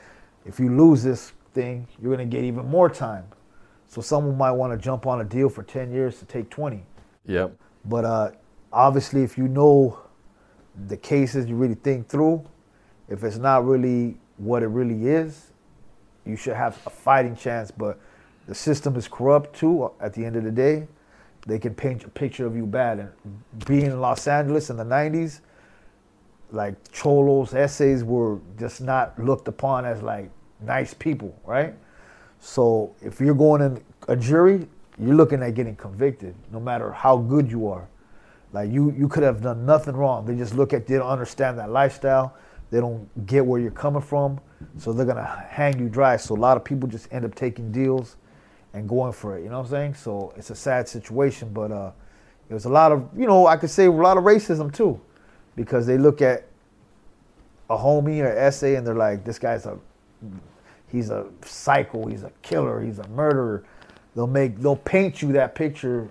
[0.46, 3.26] if you lose this thing, you're gonna get even more time.
[3.88, 6.82] So someone might want to jump on a deal for 10 years to take 20.
[7.26, 7.54] Yep.
[7.84, 8.32] But uh,
[8.72, 10.00] obviously, if you know
[10.88, 12.48] the cases, you really think through.
[13.10, 15.52] If it's not really what it really is,
[16.26, 17.70] you should have a fighting chance.
[17.70, 18.00] But
[18.52, 19.90] the system is corrupt too.
[20.02, 20.86] At the end of the day,
[21.48, 23.00] they can paint a picture of you bad.
[23.00, 23.10] And
[23.66, 25.40] being in Los Angeles in the '90s,
[26.52, 31.74] like cholos, essays were just not looked upon as like nice people, right?
[32.42, 34.68] So if you're going in a jury,
[35.00, 37.88] you're looking at getting convicted, no matter how good you are.
[38.52, 40.26] Like you, you could have done nothing wrong.
[40.26, 42.36] They just look at, they don't understand that lifestyle.
[42.70, 44.42] They don't get where you're coming from,
[44.78, 46.18] so they're gonna hang you dry.
[46.18, 48.18] So a lot of people just end up taking deals
[48.74, 49.44] and going for it.
[49.44, 49.94] You know what I'm saying?
[49.96, 51.92] So it's a sad situation, but uh,
[52.50, 55.00] it was a lot of, you know, I could say a lot of racism too,
[55.56, 56.48] because they look at
[57.70, 59.78] a homie or essay and they're like, this guy's a
[60.92, 63.64] he's a psycho, he's a killer, he's a murderer.
[64.16, 66.10] They'll make they'll paint you that picture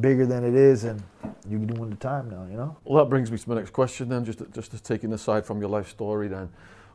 [0.00, 1.02] bigger than it is and
[1.48, 2.76] you're doing the time now, you know?
[2.84, 5.70] Well, that brings me to my next question then, just, just taking aside from your
[5.70, 6.50] life story then.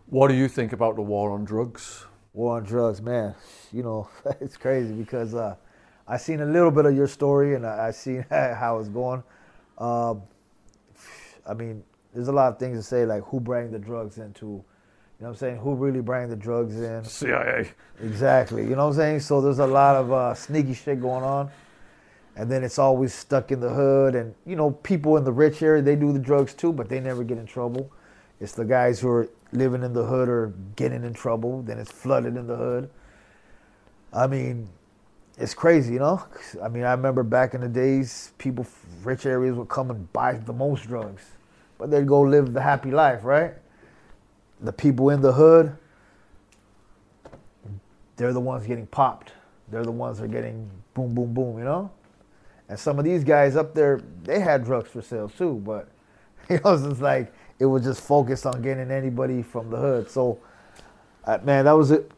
[0.08, 2.06] What do you think about the war on drugs?
[2.34, 3.36] War on drugs, man.
[3.74, 4.10] You know,
[4.41, 5.56] it's crazy because uh,
[6.06, 9.24] I seen a little bit of your story and I, I seen how it's going.
[9.78, 10.24] Um,
[11.48, 11.82] I mean,
[12.13, 14.63] there's a lot of things to say like who bring the drugs into, you know
[15.20, 15.58] what I'm saying?
[15.60, 17.06] Who really bring the drugs in?
[17.06, 17.70] CIA.
[18.02, 18.63] Exactly.
[18.63, 19.20] You know what I'm saying?
[19.22, 21.50] So there's a lot of uh, sneaky shit going on.
[22.36, 24.15] And then it's always stuck in the hood.
[24.15, 27.00] And, you know, people in the rich area, they do the drugs too, but they
[27.00, 27.89] never get in trouble.
[28.41, 31.62] It's the guys who are living in the hood or getting in trouble.
[31.62, 32.90] Then it's flooded in the hood.
[34.14, 34.70] I mean,
[35.38, 36.24] it's crazy, you know?
[36.62, 38.66] I mean, I remember back in the days, people,
[39.04, 41.24] rich areas would come and buy the most drugs.
[41.78, 43.56] but they'd go live the happy life, right?
[44.60, 45.76] The people in the hood,
[48.18, 49.32] they're the ones getting popped.
[49.72, 51.90] They're the ones that are getting boom, boom, boom, you know?
[52.70, 55.90] And some of these guys up there, they had drugs for sale too, but
[56.50, 60.10] you know, it's like it was just focused on getting anybody from the hood.
[60.10, 60.39] So,
[61.26, 62.12] uh, man, that was it.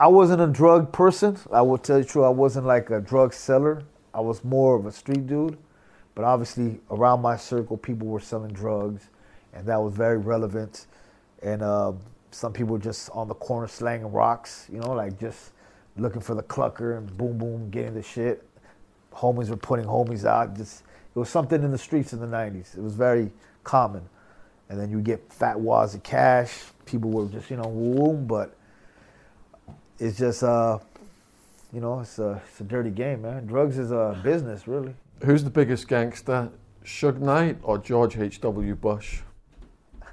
[0.00, 1.38] I wasn't a drug person.
[1.52, 2.24] I will tell you true.
[2.24, 3.84] I wasn't like a drug seller.
[4.12, 5.56] I was more of a street dude.
[6.16, 9.08] But obviously, around my circle, people were selling drugs,
[9.52, 10.86] and that was very relevant.
[11.44, 11.92] And uh,
[12.32, 15.52] some people just on the corner slanging rocks, you know, like just
[15.96, 18.44] looking for the clucker and boom, boom, getting the shit.
[19.12, 20.56] Homies were putting homies out.
[20.56, 20.82] Just
[21.14, 22.76] it was something in the streets in the '90s.
[22.76, 23.30] It was very
[23.62, 24.02] common.
[24.68, 26.64] And then you get fat wads of cash.
[26.84, 28.54] People were just, you know, boom, but
[29.98, 30.78] it's just, uh,
[31.72, 33.46] you know, it's a, it's a dirty game, man.
[33.46, 34.94] Drugs is a business, really.
[35.24, 36.50] Who's the biggest gangster,
[36.84, 38.74] Suge Knight or George H.W.
[38.74, 39.20] Bush?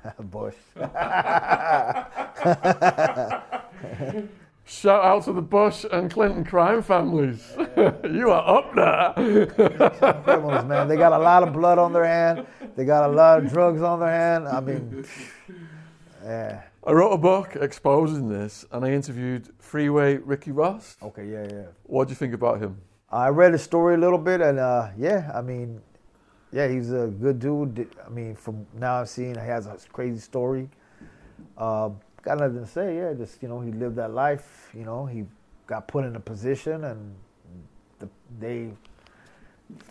[0.20, 0.56] Bush.
[4.68, 7.54] Shout out to the Bush and Clinton crime families.
[8.04, 9.46] you are up there.
[10.24, 10.88] Criminals, man.
[10.88, 12.48] They got a lot of blood on their hand.
[12.76, 14.48] They got a lot of drugs on their hand.
[14.48, 15.06] I mean,
[16.24, 16.64] yeah.
[16.84, 20.98] I wrote a book exposing this and I interviewed Freeway Ricky Ross.
[21.02, 21.66] Okay, yeah, yeah.
[21.84, 22.82] What do you think about him?
[23.12, 25.80] I read his story a little bit, and uh, yeah, I mean,
[26.52, 27.88] yeah, he's a good dude.
[28.04, 30.70] I mean, from now I've seen, he has a crazy story.
[31.56, 31.92] Uh,
[32.26, 32.98] got nothing to say.
[32.98, 34.70] Yeah, just you know, he lived that life.
[34.74, 35.24] You know, he
[35.68, 37.16] got put in a position, and
[38.00, 38.10] the,
[38.40, 38.72] they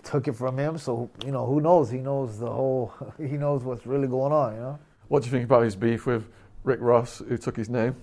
[0.03, 0.77] took it from him.
[0.77, 1.90] So you know, who knows?
[1.90, 2.92] He knows the whole.
[3.18, 4.55] He knows what's really going on.
[4.55, 4.79] You know.
[5.09, 6.27] What do you think about his beef with
[6.64, 7.94] Rick Ross, who took his name?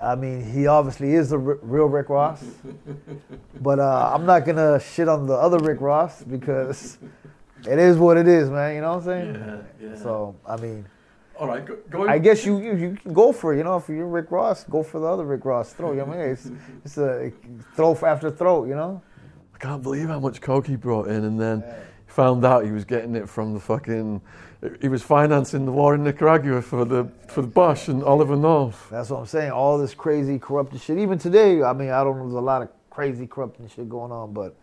[0.00, 2.44] I mean, he obviously is the r- real Rick Ross,
[3.60, 6.98] but uh, I'm not gonna shit on the other Rick Ross because
[7.68, 8.74] it is what it is, man.
[8.74, 9.34] You know what I'm saying?
[9.80, 9.96] Yeah, yeah.
[9.96, 10.86] So I mean,
[11.38, 12.08] All right, go, going.
[12.08, 13.58] I guess you, you you can go for it.
[13.58, 15.92] You know, if you're Rick Ross, go for the other Rick Ross throw.
[15.92, 16.30] You know what I mean?
[16.30, 16.50] It's
[16.84, 17.30] it's a
[17.74, 18.64] throw after throw.
[18.64, 19.02] You know?
[19.54, 21.62] I can't believe how much coke he brought in, and then
[22.06, 24.22] found out he was getting it from the fucking.
[24.80, 28.88] He was financing the war in Nicaragua for the for the Bush and Oliver North.
[28.90, 29.50] That's what I'm saying.
[29.50, 30.98] All this crazy corrupted shit.
[30.98, 32.24] Even today, I mean, I don't know.
[32.24, 34.56] There's a lot of crazy corrupting shit going on, but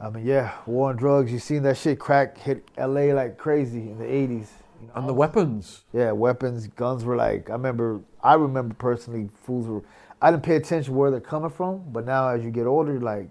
[0.00, 1.30] I mean, yeah, war on drugs.
[1.30, 3.12] You seen that shit crack hit L.A.
[3.12, 4.48] like crazy in the '80s.
[4.80, 4.92] You know?
[4.94, 5.84] And the weapons.
[5.92, 8.00] Yeah, weapons, guns were like I remember.
[8.22, 9.82] I remember personally, fools were.
[10.20, 13.28] I didn't pay attention where they're coming from, but now as you get older, like,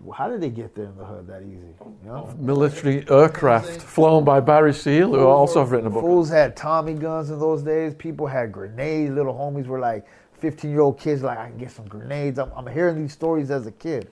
[0.00, 1.74] well, how did they get there in the hood that easy?
[2.02, 6.02] You know, Military aircraft flown by Barry Seal, who also have written a book.
[6.02, 7.94] fools had Tommy guns in those days.
[7.94, 9.12] People had grenades.
[9.14, 10.06] Little homies were like
[10.38, 12.38] 15 year old kids, like I can get some grenades.
[12.38, 14.10] I'm, I'm hearing these stories as a kid,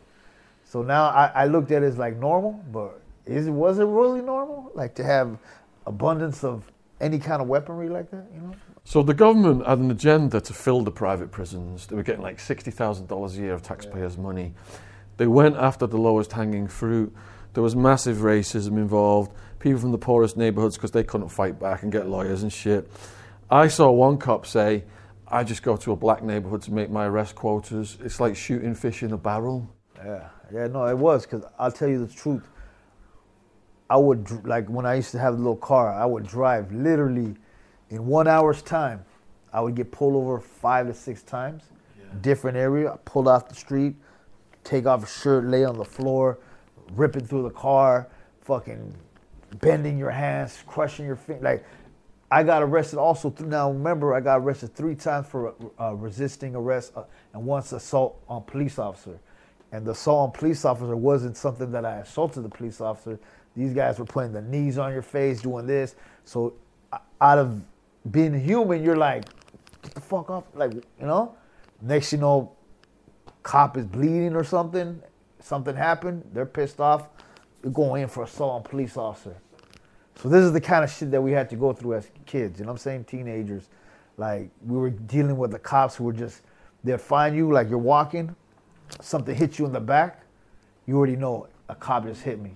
[0.64, 4.23] so now I, I looked at it as like normal, but is was it really
[4.23, 4.71] normal?
[4.75, 5.37] Like to have
[5.87, 8.27] abundance of any kind of weaponry like that?
[8.35, 8.55] You know?
[8.85, 11.87] So the government had an agenda to fill the private prisons.
[11.87, 14.55] They were getting like sixty thousand dollars a year of taxpayers' money.
[15.16, 17.14] They went after the lowest hanging fruit.
[17.55, 19.33] There was massive racism involved.
[19.59, 22.90] People from the poorest neighborhoods because they couldn't fight back and get lawyers and shit.
[23.51, 24.85] I saw one cop say,
[25.29, 27.99] "I just go to a black neighborhood to make my arrest quotas.
[28.03, 29.68] It's like shooting fish in a barrel."
[30.05, 32.49] Yeah, yeah, no, it was because I'll tell you the truth.
[33.92, 37.35] I would like when I used to have a little car, I would drive literally
[37.90, 39.05] in one hour's time.
[39.52, 41.64] I would get pulled over five to six times,
[42.22, 42.94] different area.
[42.94, 43.94] I pulled off the street,
[44.64, 46.38] take off a shirt, lay on the floor,
[46.92, 48.09] ripping through the car,
[48.40, 48.94] fucking
[49.61, 51.42] bending your hands, crushing your feet.
[51.42, 51.62] Like
[52.31, 53.28] I got arrested also.
[53.28, 57.72] Th- now remember, I got arrested three times for uh, resisting arrest uh, and once
[57.72, 59.18] assault on police officer.
[59.70, 63.18] And the assault on police officer wasn't something that I assaulted the police officer.
[63.57, 65.95] These guys were putting the knees on your face, doing this.
[66.25, 66.55] So
[67.21, 67.62] out of
[68.11, 69.25] being human, you're like,
[69.83, 71.35] get the fuck off, like you know.
[71.81, 72.53] Next, you know,
[73.43, 75.03] cop is bleeding or something.
[75.41, 76.23] Something happened.
[76.33, 77.09] They're pissed off.
[77.62, 79.37] You're going in for assault on police officer.
[80.17, 82.61] So this is the kind of shit that we had to go through as kids.
[82.61, 83.05] You know I'm saying?
[83.05, 83.69] Teenagers.
[84.17, 86.43] Like we were dealing with the cops who were just
[86.85, 88.35] they'd find you like you're walking,
[89.01, 90.23] something hits you in the back,
[90.87, 92.53] you already know a cop just hit me.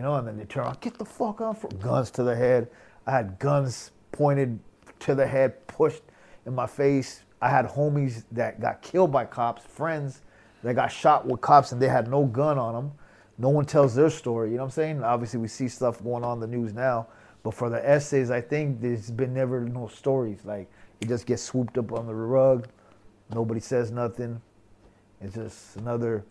[0.00, 2.70] You know, and then they turn around, get the fuck off guns to the head.
[3.06, 4.58] I had guns pointed
[5.00, 6.00] to the head, pushed
[6.46, 7.24] in my face.
[7.42, 10.22] I had homies that got killed by cops, friends
[10.62, 12.92] that got shot with cops and they had no gun on them.
[13.36, 15.04] No one tells their story, you know what I'm saying?
[15.04, 17.08] Obviously, we see stuff going on the news now,
[17.42, 20.38] but for the essays, I think there's been never no stories.
[20.46, 20.70] Like,
[21.02, 22.68] it just gets swooped up under the rug.
[23.34, 24.40] Nobody says nothing.
[25.20, 26.24] It's just another,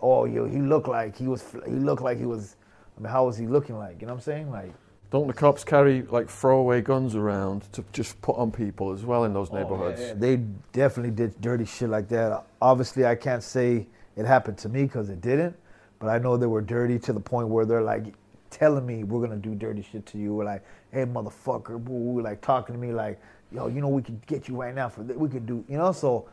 [0.00, 2.56] oh, yo, he looked like he was, he looked like he was,
[2.96, 4.00] I mean, how was he looking like?
[4.00, 4.50] You know what I'm saying?
[4.50, 4.72] Like,
[5.10, 9.24] Don't the cops carry like throwaway guns around to just put on people as well
[9.24, 10.00] in those oh, neighborhoods?
[10.00, 10.36] Yeah, they
[10.72, 12.44] definitely did dirty shit like that.
[12.60, 15.56] Obviously, I can't say it happened to me because it didn't,
[15.98, 18.14] but I know they were dirty to the point where they're like
[18.50, 20.34] telling me we're gonna do dirty shit to you.
[20.34, 24.24] We're like, hey motherfucker, boo, like talking to me like, yo, you know we could
[24.26, 25.18] get you right now for that.
[25.18, 25.90] We could do, you know.
[25.90, 26.28] So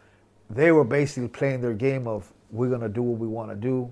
[0.49, 3.91] they were basically playing their game of we're gonna do what we want to do.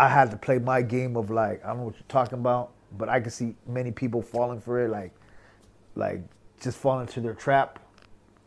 [0.00, 2.72] I had to play my game of like I don't know what you're talking about,
[2.96, 5.12] but I could see many people falling for it, like
[5.94, 6.22] like
[6.58, 7.78] just falling into their trap.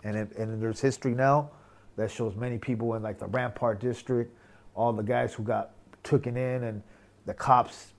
[0.04, 1.52] And it, and there's history now
[1.96, 4.36] that shows many people in like the Rampart district,
[4.74, 6.82] all the guys who got taken in and
[7.28, 7.94] the cops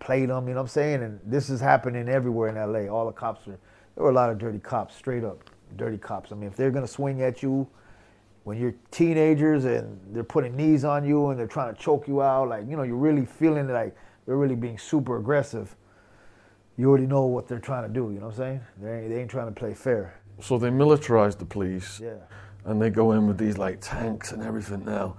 [0.00, 0.48] played them.
[0.48, 1.02] You know what I'm saying?
[1.04, 2.92] And this is happening everywhere in LA.
[2.92, 3.52] All the cops are
[3.94, 6.32] there were a lot of dirty cops, straight up dirty cops.
[6.32, 7.68] I mean, if they're gonna swing at you
[8.46, 12.22] when you're teenagers and they're putting knees on you and they're trying to choke you
[12.22, 15.74] out, like you know, you're really feeling like they're really being super aggressive.
[16.76, 18.12] You already know what they're trying to do.
[18.12, 18.60] You know what I'm saying?
[18.80, 20.20] They ain't, they ain't trying to play fair.
[20.40, 21.98] So they militarized the police.
[21.98, 22.18] Yeah.
[22.64, 25.16] And they go in with these like tanks and everything now.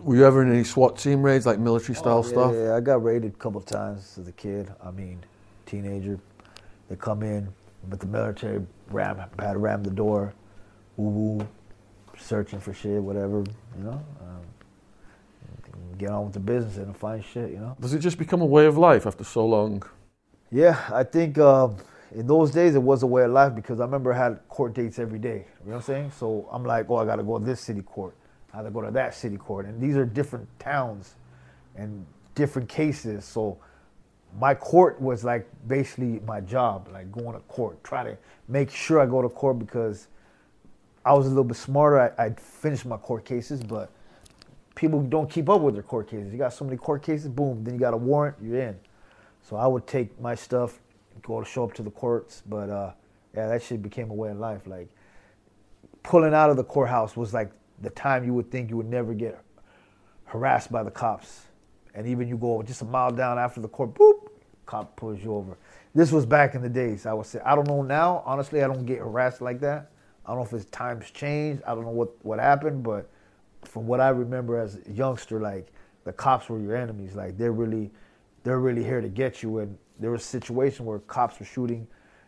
[0.00, 2.54] Were you ever in any SWAT team raids, like military style Oh, stuff?
[2.54, 4.72] Yeah, I got raided a couple times as a kid.
[4.82, 5.22] I mean,
[5.66, 6.18] teenager.
[6.88, 7.52] They come in
[7.90, 10.32] with the military, ram, had to ram the door,
[10.96, 11.48] woo woo,
[12.22, 13.44] searching for shit, whatever,
[13.76, 14.04] you know.
[14.20, 14.42] Um,
[15.98, 17.76] get on with the business and find shit, you know.
[17.80, 19.82] Does it just become a way of life after so long?
[20.50, 21.76] Yeah, I think um,
[22.14, 24.74] in those days it was a way of life because I remember I had court
[24.74, 25.46] dates every day.
[25.64, 26.12] You know what I'm saying?
[26.18, 28.14] So I'm like, oh, I got to go to this city court.
[28.52, 29.66] I got to go to that city court.
[29.66, 31.14] And these are different towns
[31.76, 32.04] and
[32.34, 33.24] different cases.
[33.24, 33.58] So
[34.38, 38.16] my court was like basically my job, like going to court, try to
[38.48, 40.08] make sure I go to court because
[41.04, 42.14] I was a little bit smarter.
[42.18, 43.90] I, I'd finished my court cases, but
[44.74, 46.32] people don't keep up with their court cases.
[46.32, 48.78] You got so many court cases, boom, then you got a warrant, you're in.
[49.42, 50.80] So I would take my stuff,
[51.22, 52.92] go to show up to the courts, but uh,
[53.34, 54.66] yeah, that shit became a way of life.
[54.66, 54.88] Like
[56.02, 59.14] pulling out of the courthouse was like the time you would think you would never
[59.14, 59.38] get
[60.24, 61.42] harassed by the cops.
[61.94, 64.28] And even you go just a mile down after the court, boop,
[64.66, 65.58] cop pulls you over.
[65.94, 67.04] This was back in the days.
[67.04, 68.22] I would say I don't know now.
[68.24, 69.91] Honestly, I don't get harassed like that.
[70.24, 71.62] I don't know if it's times changed.
[71.66, 73.08] I don't know what what happened, but
[73.64, 75.72] from what I remember as a youngster, like
[76.04, 77.14] the cops were your enemies.
[77.14, 77.90] Like they're really
[78.44, 79.58] they're really here to get you.
[79.58, 81.86] And there was a situation where cops were shooting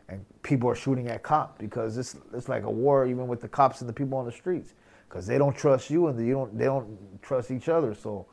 [0.09, 3.48] and people are shooting at cops because it's it's like a war even with the
[3.48, 4.74] cops and the people on the streets
[5.09, 7.94] because they don't trust you and you don't they don't trust each other.
[7.94, 8.26] So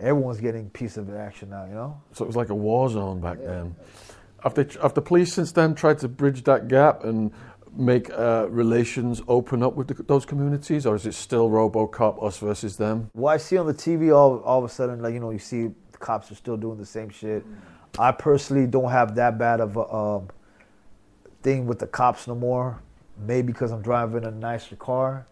[0.00, 2.00] everyone's getting piece of action now, you know.
[2.12, 3.74] So it was like a war zone back then.
[4.44, 7.32] Have, they, have the police since then tried to bridge that gap and
[7.78, 12.38] make uh, relations open up with the, those communities, or is it still RoboCop, us
[12.38, 13.10] versus them?
[13.14, 15.38] Well, I see on the TV all all of a sudden, like you know, you
[15.38, 17.44] see the cops are still doing the same shit.
[17.98, 20.28] I personally don't have that bad of a um,
[21.42, 22.80] thing with the cops no more.
[23.26, 25.26] Maybe because I'm driving a nicer car.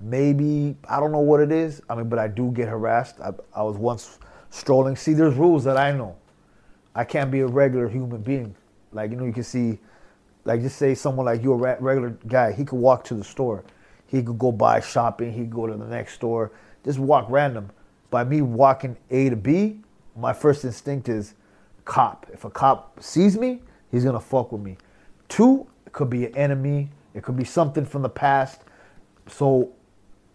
[0.00, 1.82] Maybe I don't know what it is.
[1.88, 3.20] I mean, but I do get harassed.
[3.20, 4.18] I, I was once
[4.50, 4.96] strolling.
[4.96, 6.16] See, there's rules that I know.
[6.94, 8.54] I can't be a regular human being.
[8.92, 9.78] Like you know, you can see,
[10.44, 12.52] like just say someone like you, a regular guy.
[12.52, 13.64] He could walk to the store.
[14.06, 15.32] He could go buy shopping.
[15.32, 16.52] He could go to the next store.
[16.84, 17.70] Just walk random.
[18.10, 19.80] By me walking A to B,
[20.16, 21.34] my first instinct is
[21.84, 22.26] cop.
[22.32, 24.78] If a cop sees me, he's gonna fuck with me.
[25.28, 26.90] Two, it could be an enemy.
[27.14, 28.62] It could be something from the past.
[29.28, 29.72] So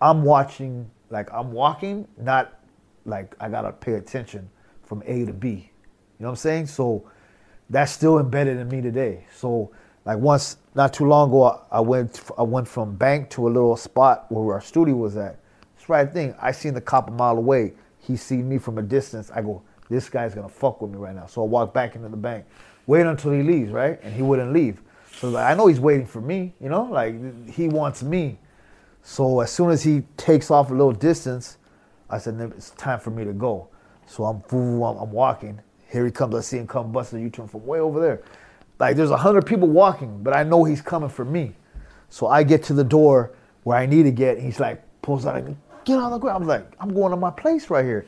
[0.01, 2.59] I'm watching, like I'm walking, not
[3.05, 4.49] like I gotta pay attention
[4.83, 5.49] from A to B.
[5.49, 5.55] You
[6.19, 6.67] know what I'm saying?
[6.67, 7.09] So
[7.69, 9.25] that's still embedded in me today.
[9.35, 9.71] So
[10.05, 13.75] like once, not too long ago, I went I went from bank to a little
[13.75, 15.39] spot where our studio was at.
[15.75, 16.35] It's right thing.
[16.41, 17.73] I seen the cop a mile away.
[17.99, 19.31] He seen me from a distance.
[19.33, 21.25] I go, this guy's gonna fuck with me right now.
[21.25, 22.45] So I walk back into the bank,
[22.85, 23.99] wait until he leaves, right?
[24.03, 24.81] And he wouldn't leave.
[25.11, 26.53] So like, I know he's waiting for me.
[26.61, 28.37] You know, like he wants me.
[29.01, 31.57] So as soon as he takes off a little distance,
[32.09, 33.69] I said, it's time for me to go.
[34.07, 35.59] So I'm, I'm, walking.
[35.89, 36.35] Here he comes.
[36.35, 38.21] I see him come busting U-turn from way over there.
[38.79, 41.53] Like there's a hundred people walking, but I know he's coming for me.
[42.09, 44.37] So I get to the door where I need to get.
[44.39, 45.55] He's like pulls out, like,
[45.85, 46.43] get on the ground.
[46.43, 48.05] I'm like, I'm going to my place right here.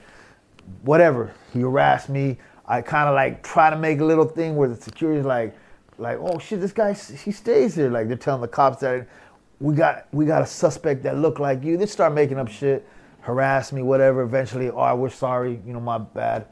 [0.82, 1.34] Whatever.
[1.54, 2.38] He harassed me.
[2.66, 5.56] I kind of like try to make a little thing where the security's like,
[5.98, 7.90] like, oh shit, this guy he stays here.
[7.90, 9.08] Like they're telling the cops that
[9.60, 11.78] we got we got a suspect that look like you.
[11.78, 12.88] They start making up shit,
[13.22, 14.22] harass me, whatever.
[14.22, 16.48] Eventually, oh, we're sorry, you know, my bad.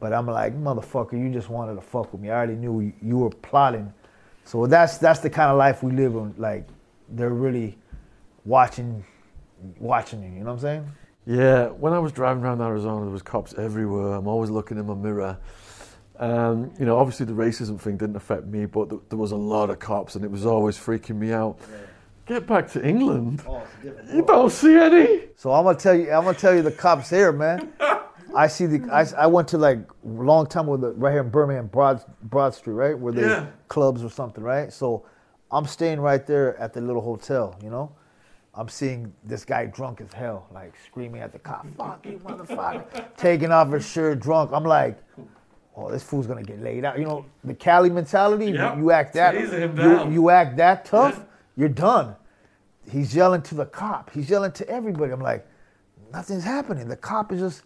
[0.00, 2.30] But I'm like, motherfucker, you just wanted to fuck with me.
[2.30, 3.92] I already knew you, you were plotting.
[4.44, 6.34] So that's that's the kind of life we live in.
[6.38, 6.66] Like
[7.10, 7.76] they're really
[8.44, 9.04] watching
[9.78, 10.30] watching you.
[10.30, 10.92] You know what I'm saying?
[11.26, 14.14] Yeah, when I was driving around Arizona, there was cops everywhere.
[14.14, 15.36] I'm always looking in my mirror.
[16.18, 19.36] Um, you know, obviously the racism thing didn't affect me, but th- there was a
[19.36, 21.58] lot of cops, and it was always freaking me out.
[22.26, 23.42] Get back to England.
[23.46, 25.28] Oh, it's a different You don't see any.
[25.36, 27.72] So I'm gonna tell you, I'm gonna tell you the cops here, man.
[28.34, 31.22] I see the, I, I went to like a long time with the right here
[31.22, 33.46] in Birmingham, Broad Broad Street, right, where they Yeah.
[33.68, 34.72] clubs or something, right.
[34.72, 35.04] So
[35.50, 37.92] I'm staying right there at the little hotel, you know.
[38.54, 43.04] I'm seeing this guy drunk as hell, like screaming at the cop, "Fuck you, motherfucker!"
[43.16, 44.50] Taking off his shirt, drunk.
[44.52, 44.98] I'm like,
[45.76, 48.46] "Oh, this fool's gonna get laid out." You know, the Cali mentality.
[48.46, 48.78] you- Yep.
[48.78, 51.24] You act that, you, you act that tough, Yeah.
[51.56, 52.16] you're done
[52.90, 54.10] he's yelling to the cop.
[54.14, 55.12] He's yelling to everybody.
[55.12, 55.46] I'm like,
[56.10, 56.88] nothing's happening.
[56.88, 57.62] The cop is just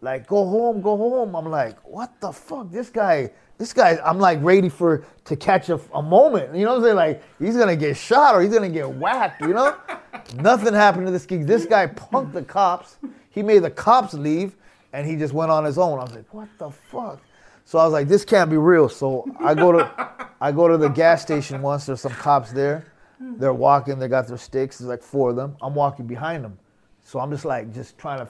[0.00, 1.34] like, go home, go home.
[1.34, 2.70] I'm like, what the fuck?
[2.70, 6.54] This guy, this guy, I'm like ready for to catch a, a moment.
[6.54, 6.96] You know what I'm saying?
[6.96, 9.76] Like, he's gonna get shot or he's gonna get whacked, you know?
[10.36, 11.46] Nothing happened to this kid.
[11.46, 12.98] This guy punked the cops.
[13.30, 14.56] He made the cops leave
[14.92, 15.98] and he just went on his own.
[15.98, 17.20] I was like, what the fuck?
[17.64, 18.88] So I was like, this can't be real.
[18.88, 22.84] So I go to I go to the gas station once, there's some cops there.
[23.18, 25.56] They're walking, they got their sticks, there's like four of them.
[25.62, 26.58] I'm walking behind them.
[27.02, 28.28] So I'm just like, just trying to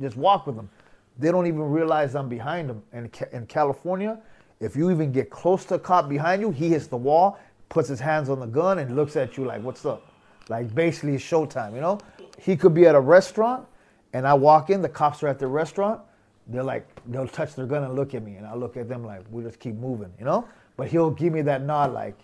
[0.00, 0.70] just walk with them.
[1.18, 2.82] They don't even realize I'm behind them.
[2.92, 4.18] And in California,
[4.60, 7.38] if you even get close to a cop behind you, he hits the wall,
[7.68, 10.12] puts his hands on the gun, and looks at you like, what's up?
[10.48, 11.98] Like basically it's showtime, you know?
[12.40, 13.66] He could be at a restaurant,
[14.12, 16.00] and I walk in, the cops are at the restaurant.
[16.46, 19.04] They're like, they'll touch their gun and look at me, and I look at them
[19.04, 20.48] like, we just keep moving, you know?
[20.76, 22.16] But he'll give me that nod like,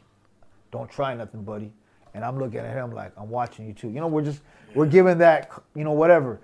[0.71, 1.73] don't try nothing, buddy.
[2.15, 3.89] And I'm looking at him like, I'm watching you too.
[3.89, 4.41] You know, we're just,
[4.75, 6.41] we're giving that, you know, whatever.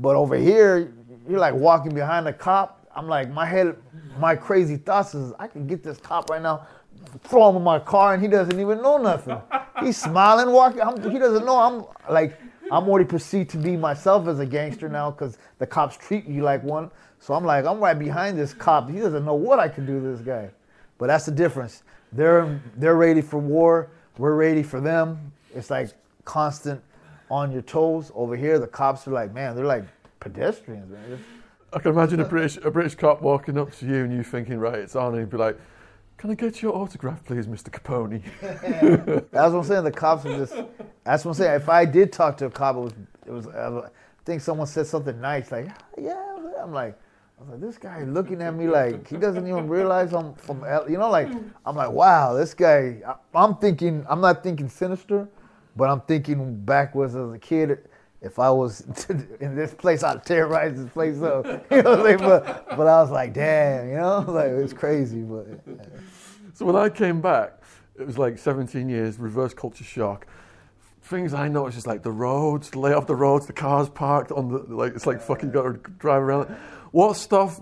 [0.00, 0.92] But over here,
[1.28, 2.86] you're like walking behind a cop.
[2.94, 3.76] I'm like, my head,
[4.18, 6.66] my crazy thoughts is, I can get this cop right now,
[7.24, 9.36] throw him in my car, and he doesn't even know nothing.
[9.80, 10.80] He's smiling, walking.
[10.80, 11.58] I'm, he doesn't know.
[11.58, 12.38] I'm like,
[12.70, 16.42] I'm already perceived to be myself as a gangster now because the cops treat you
[16.42, 16.90] like one.
[17.18, 18.90] So I'm like, I'm right behind this cop.
[18.90, 20.50] He doesn't know what I can do to this guy.
[20.98, 21.82] But that's the difference.
[22.12, 23.90] They're they're ready for war.
[24.18, 25.32] We're ready for them.
[25.54, 25.90] It's like
[26.24, 26.80] constant
[27.30, 28.12] on your toes.
[28.14, 29.84] Over here, the cops are like, man, they're like
[30.20, 31.18] pedestrians, man.
[31.72, 34.58] I can imagine a British a British cop walking up to you and you thinking,
[34.58, 35.58] right, it's on, and he'd be like,
[36.16, 37.68] "Can I get your autograph, please, Mr.
[37.70, 38.22] Capone?"
[39.32, 39.84] That's what I'm saying.
[39.84, 40.54] The cops are just.
[41.02, 41.60] That's what I'm saying.
[41.60, 42.92] If I did talk to a cop, it was.
[43.26, 43.48] It was.
[43.48, 43.88] I
[44.24, 45.68] think someone said something nice, like,
[46.00, 46.36] yeah.
[46.62, 46.98] I'm like,
[47.38, 50.64] I was like, this guy looking at me like he doesn't even realize I'm from.
[50.64, 50.88] L-.
[50.88, 51.28] You know, like
[51.66, 53.02] I'm like, wow, this guy.
[53.06, 54.06] I, I'm thinking.
[54.08, 55.28] I'm not thinking sinister,
[55.76, 57.88] but I'm thinking backwards as a kid.
[58.20, 58.80] If I was
[59.40, 61.46] in this place, I'd terrorize this place up.
[61.70, 62.18] You know what I'm saying?
[62.18, 65.46] But, but I was like, damn, you know, like it's crazy, but.
[66.54, 67.60] So when I came back,
[67.98, 70.26] it was like 17 years, reverse culture shock.
[71.02, 74.32] Things I noticed is like the roads, the layout of the roads, the cars parked
[74.32, 76.46] on the like it's like fucking got to drive around.
[76.92, 77.60] What stuff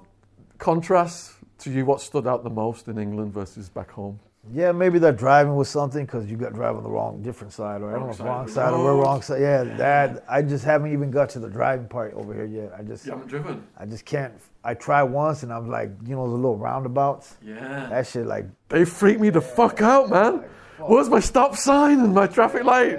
[0.59, 1.85] contrasts to you?
[1.85, 4.21] What stood out the most in England versus back home?
[4.51, 7.91] Yeah, maybe they're driving with something because you got driving the wrong, different side, or
[7.91, 9.41] I don't know if side wrong side or we're wrong side.
[9.41, 12.73] Yeah, that I just haven't even got to the driving part over here yet.
[12.77, 13.65] I just, haven't driven.
[13.79, 14.35] I just can't.
[14.65, 17.37] I tried once and I'm like, you know, the little roundabouts.
[17.41, 17.87] Yeah.
[17.89, 20.45] That shit, like, They freak me the fuck out, man.
[20.79, 22.99] Where's my stop sign and my traffic light?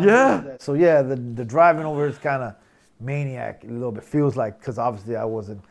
[0.00, 0.56] Yeah.
[0.58, 2.54] So yeah, the the driving over is kind of
[3.00, 4.04] maniac a little bit.
[4.04, 5.62] Feels like because obviously I wasn't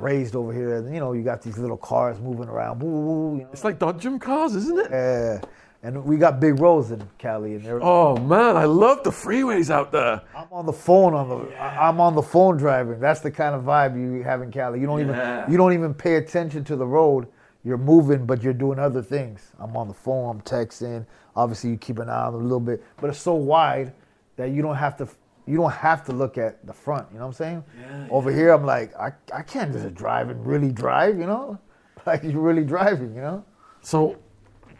[0.00, 0.76] raised over here.
[0.76, 2.80] And, you know, you got these little cars moving around.
[2.82, 3.48] Woo, you know.
[3.52, 4.88] It's like Dodgem cars, isn't it?
[4.90, 5.40] Yeah,
[5.82, 9.90] and we got big roads in Cali, and Oh man, I love the freeways out
[9.92, 10.20] there.
[10.36, 13.00] I'm on the phone on the I- I'm on the phone driving.
[13.00, 14.78] That's the kind of vibe you have in Cali.
[14.80, 15.40] You don't Yeah.
[15.42, 17.28] even you don't even pay attention to the road.
[17.64, 19.52] You're moving, but you're doing other things.
[19.58, 20.30] I'm on the phone.
[20.36, 21.04] I'm texting.
[21.36, 23.92] Obviously, you keep an eye on it a little bit, but it's so wide
[24.36, 25.06] that you don't have to
[25.50, 27.06] you don't have to look at the front.
[27.12, 27.64] You know what I'm saying?
[27.80, 31.18] Yeah, Over here, I'm like I I can't just drive and really drive.
[31.18, 31.58] You know,
[32.06, 33.14] like you're really driving.
[33.14, 33.44] You know.
[33.82, 34.16] So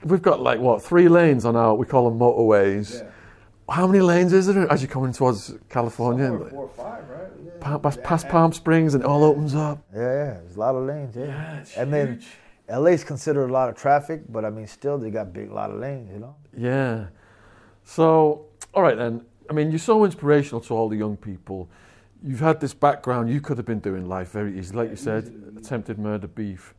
[0.05, 3.07] we've got like what three lanes on our we call them motorways.
[3.69, 6.29] How many lanes is there as you're coming towards California?
[6.29, 7.61] Four or five, right?
[7.61, 9.79] Pa- past, past Palm Springs and it all opens up.
[9.95, 11.15] Yeah, yeah, there's a lot of lanes.
[11.15, 12.27] Yeah, Yeah, it's and then huge.
[12.69, 15.79] LA's considered a lot of traffic, but I mean, still they got big lot of
[15.79, 16.11] lanes.
[16.13, 16.35] You know.
[16.57, 17.07] Yeah.
[17.85, 19.25] So, all right then.
[19.51, 21.69] I mean, you're so inspirational to all the young people.
[22.23, 23.29] You've had this background.
[23.29, 26.73] You could have been doing life very easy, like you said, attempted murder, beef.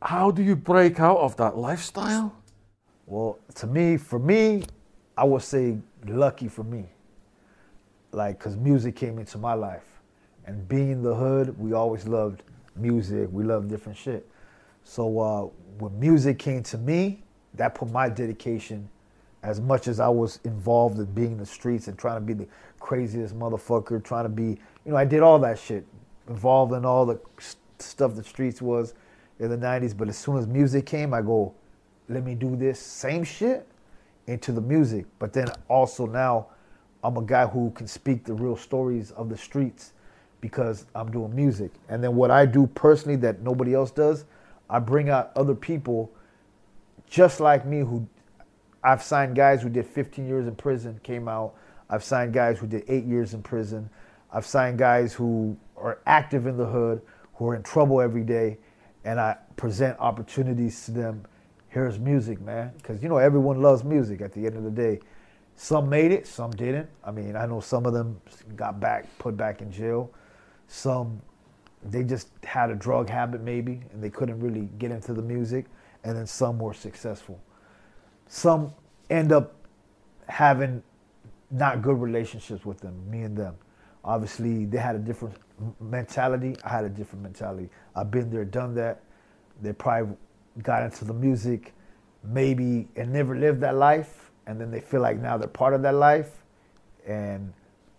[0.00, 2.32] How do you break out of that lifestyle?
[3.06, 4.62] Well, to me, for me,
[5.18, 6.86] I would say lucky for me.
[8.12, 10.00] Like, cause music came into my life,
[10.46, 12.44] and being in the hood, we always loved
[12.76, 13.28] music.
[13.32, 14.28] We loved different shit.
[14.84, 15.42] So uh,
[15.78, 17.24] when music came to me,
[17.54, 18.88] that put my dedication.
[19.42, 22.34] As much as I was involved in being in the streets and trying to be
[22.34, 22.46] the
[22.78, 25.86] craziest motherfucker, trying to be, you know, I did all that shit,
[26.28, 27.18] involved in all the
[27.78, 28.94] stuff the streets was,
[29.38, 31.54] in the 90s, but as soon as music came, I go,
[32.08, 33.66] let me do this same shit
[34.26, 35.06] into the music.
[35.18, 36.48] But then also now,
[37.02, 39.94] I'm a guy who can speak the real stories of the streets
[40.40, 41.70] because I'm doing music.
[41.88, 44.26] And then what I do personally that nobody else does,
[44.68, 46.12] I bring out other people
[47.08, 48.06] just like me who
[48.82, 51.54] I've signed guys who did 15 years in prison, came out.
[51.88, 53.90] I've signed guys who did eight years in prison.
[54.32, 57.02] I've signed guys who are active in the hood,
[57.34, 58.58] who are in trouble every day,
[59.04, 61.24] and I present opportunities to them.
[61.68, 64.20] Here's music, man, because you know everyone loves music.
[64.20, 65.00] At the end of the day,
[65.56, 66.88] some made it, some didn't.
[67.04, 68.20] I mean, I know some of them
[68.56, 70.10] got back, put back in jail.
[70.68, 71.20] Some
[71.82, 75.66] they just had a drug habit maybe, and they couldn't really get into the music.
[76.04, 77.40] And then some were successful.
[78.32, 78.72] Some
[79.10, 79.54] end up
[80.28, 80.84] having
[81.50, 83.56] not good relationships with them, me and them.
[84.04, 85.34] Obviously, they had a different
[85.80, 86.54] mentality.
[86.62, 87.68] I had a different mentality.
[87.96, 89.02] I've been there, done that.
[89.60, 90.16] They probably
[90.62, 91.74] got into the music,
[92.22, 94.30] maybe, and never lived that life.
[94.46, 96.44] And then they feel like now they're part of that life.
[97.08, 97.52] And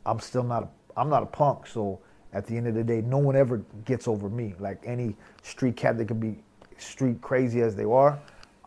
[0.05, 1.67] I'm still not, a, I'm not a punk.
[1.67, 1.99] So
[2.31, 4.55] at the end of the day, no one ever gets over me.
[4.61, 6.37] Like any street cat that could be
[6.77, 8.17] street crazy as they are,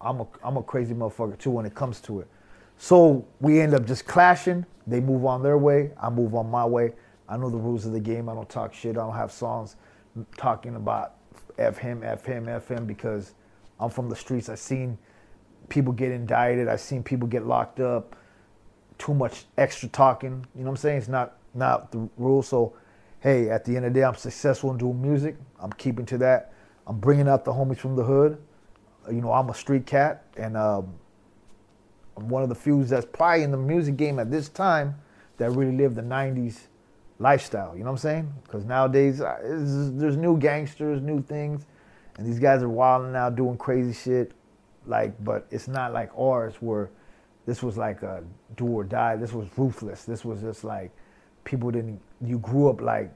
[0.00, 2.28] I'm a, I'm a crazy motherfucker too when it comes to it.
[2.76, 4.66] So we end up just clashing.
[4.86, 5.92] They move on their way.
[6.00, 6.92] I move on my way.
[7.28, 8.28] I know the rules of the game.
[8.28, 8.96] I don't talk shit.
[8.96, 9.76] I don't have songs
[10.36, 11.14] talking about
[11.58, 13.34] F him, F him, F him because
[13.80, 14.48] I'm from the streets.
[14.48, 14.98] I've seen
[15.68, 16.68] people get indicted.
[16.68, 18.16] I've seen people get locked up.
[18.98, 20.46] Too much extra talking.
[20.54, 20.98] You know what I'm saying?
[20.98, 22.42] It's not not the rule.
[22.42, 22.74] So,
[23.20, 25.36] hey, at the end of the day, I'm successful in doing music.
[25.58, 26.52] I'm keeping to that.
[26.86, 28.38] I'm bringing out the homies from the hood.
[29.10, 30.94] You know, I'm a street cat, and um,
[32.16, 34.94] I'm one of the few that's probably in the music game at this time
[35.38, 36.66] that really lived the '90s
[37.18, 37.76] lifestyle.
[37.76, 38.32] You know what I'm saying?
[38.44, 41.66] Because nowadays uh, there's new gangsters, new things,
[42.16, 44.32] and these guys are wilding out, doing crazy shit.
[44.86, 46.90] Like, but it's not like ours where
[47.46, 48.22] this was like a
[48.56, 49.16] do or die.
[49.16, 50.04] This was ruthless.
[50.04, 50.90] This was just like
[51.44, 52.00] people didn't.
[52.24, 53.12] You grew up like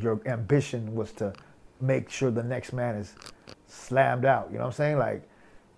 [0.00, 1.32] your ambition was to
[1.80, 3.14] make sure the next man is
[3.74, 4.48] slammed out.
[4.50, 4.98] You know what I'm saying?
[4.98, 5.28] Like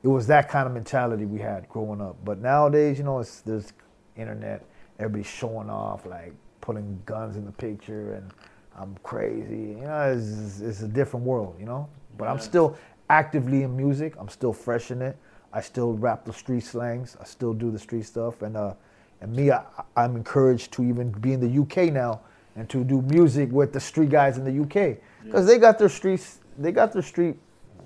[0.03, 2.17] it was that kind of mentality we had growing up.
[2.25, 3.73] But nowadays, you know, it's there's
[4.17, 4.65] internet.
[4.99, 8.31] Everybody's showing off, like putting guns in the picture, and
[8.79, 9.77] I'm crazy.
[9.79, 11.57] You know, it's, it's a different world.
[11.59, 12.33] You know, but yeah.
[12.33, 12.77] I'm still
[13.11, 14.15] actively in music.
[14.19, 15.17] I'm still fresh in it.
[15.53, 17.17] I still rap the street slangs.
[17.21, 18.75] I still do the street stuff, and uh,
[19.21, 19.65] and me, I,
[19.97, 22.21] I'm encouraged to even be in the UK now
[22.55, 25.89] and to do music with the street guys in the UK because they got their
[25.89, 27.37] streets, they got their street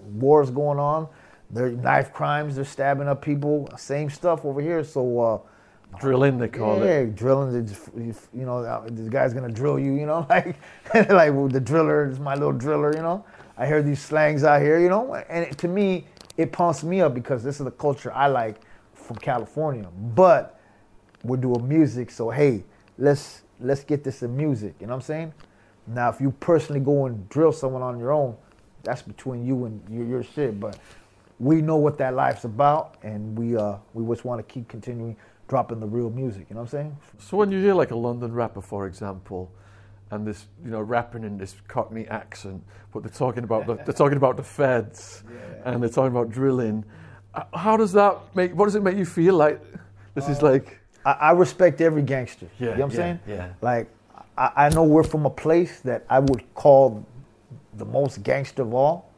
[0.03, 1.09] wars going on.
[1.51, 3.69] Their knife crimes, they're stabbing up people.
[3.77, 4.85] Same stuff over here.
[4.85, 5.39] So uh,
[5.99, 7.07] drilling, they call yeah, it.
[7.07, 7.69] Yeah, drilling.
[8.33, 9.95] You know, uh, this guy's gonna drill you.
[9.95, 10.57] You know, like
[10.95, 12.95] like well, the driller is my little driller.
[12.95, 13.25] You know,
[13.57, 14.79] I hear these slangs out here.
[14.79, 18.13] You know, and it, to me, it pumps me up because this is the culture
[18.13, 18.61] I like
[18.95, 19.89] from California.
[20.15, 20.61] But
[21.25, 22.65] we're doing music, so hey,
[22.97, 24.75] let's let's get this in music.
[24.81, 25.35] You know what I'm saying?
[25.87, 28.37] Now, if you personally go and drill someone on your own,
[28.83, 30.59] that's between you and your, your shit.
[30.59, 30.79] But
[31.39, 35.17] we know what that life's about, and we uh we just want to keep continuing
[35.49, 36.47] dropping the real music.
[36.49, 36.97] You know what I'm saying?
[37.19, 39.51] So when you hear like a London rapper, for example,
[40.11, 42.63] and this you know rapping in this Cockney accent,
[42.93, 45.73] but they're talking about the, they're talking about the feds, yeah.
[45.73, 46.85] and they're talking about drilling.
[47.55, 48.55] How does that make?
[48.55, 49.61] What does it make you feel like?
[50.15, 50.79] This uh, is like.
[51.05, 52.47] I, I, respect every gangster.
[52.59, 53.21] Yeah, you know what I'm yeah, saying?
[53.27, 53.49] Yeah.
[53.63, 53.89] Like
[54.37, 57.07] I, I know we're from a place that I would call
[57.75, 59.13] the most gangster of all,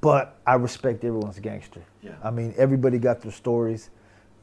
[0.00, 1.82] but I respect everyone's gangster.
[2.02, 2.12] Yeah.
[2.22, 3.90] I mean, everybody got their stories.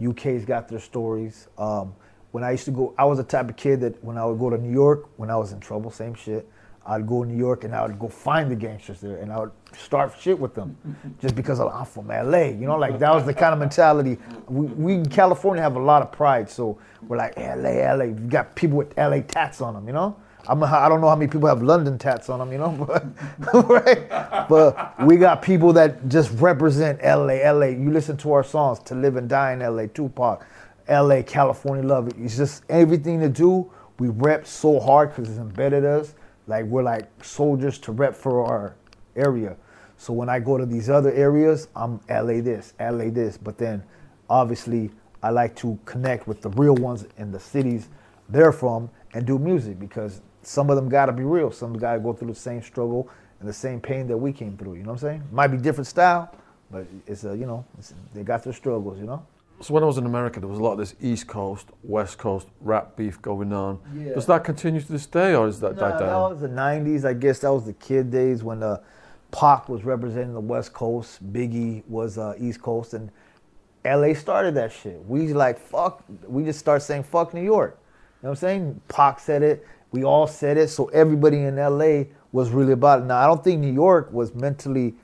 [0.03, 1.47] UK's got their stories.
[1.57, 1.93] Um,
[2.31, 4.39] when I used to go, I was the type of kid that when I would
[4.39, 6.47] go to New York, when I was in trouble, same shit.
[6.85, 9.39] I'd go to New York and I would go find the gangsters there and I
[9.39, 10.75] would start shit with them
[11.21, 12.45] just because I'm from LA.
[12.45, 14.17] You know, like that was the kind of mentality.
[14.47, 18.05] We, we in California have a lot of pride, so we're like LA, LA.
[18.05, 20.15] You got people with LA tats on them, you know.
[20.47, 22.71] I'm I don't know how many people have London tats on them, you know,
[23.53, 24.09] but right.
[24.49, 27.67] But we got people that just represent LA, LA.
[27.67, 30.45] You listen to our songs, "To Live and Die in LA," Tupac,
[30.89, 32.07] LA, California Love.
[32.07, 32.15] it.
[32.17, 33.69] It's just everything to do.
[33.99, 36.15] We rep so hard because it's embedded us
[36.47, 38.75] like we're like soldiers to rep for our
[39.15, 39.55] area.
[39.97, 43.37] So when I go to these other areas, I'm LA this, LA this.
[43.37, 43.83] But then
[44.29, 47.89] obviously I like to connect with the real ones in the cities
[48.29, 51.51] they're from and do music because some of them gotta be real.
[51.51, 53.07] Some gotta go through the same struggle
[53.39, 54.73] and the same pain that we came through.
[54.73, 55.23] You know what I'm saying?
[55.31, 56.35] Might be different style,
[56.71, 57.63] but it's a you know
[58.15, 58.97] they got their struggles.
[58.97, 59.23] You know.
[59.61, 62.17] So when I was in America, there was a lot of this East Coast, West
[62.17, 63.79] Coast rap beef going on.
[63.93, 64.15] Yeah.
[64.15, 66.07] Does that continue to this day, or is that no, died down?
[66.07, 67.39] That was the '90s, I guess.
[67.39, 68.81] That was the kid days when uh,
[69.29, 73.11] Pac was representing the West Coast, Biggie was uh, East Coast, and
[73.85, 74.99] LA started that shit.
[75.05, 76.03] We like fuck.
[76.27, 77.77] We just start saying fuck New York.
[77.79, 78.81] You know what I'm saying?
[78.87, 79.67] Pac said it.
[79.91, 80.69] We all said it.
[80.69, 83.05] So everybody in LA was really about it.
[83.05, 84.95] Now I don't think New York was mentally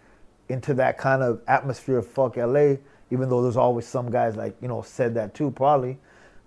[0.49, 2.75] into that kind of atmosphere of fuck LA,
[3.09, 5.97] even though there's always some guys like you know said that too probably.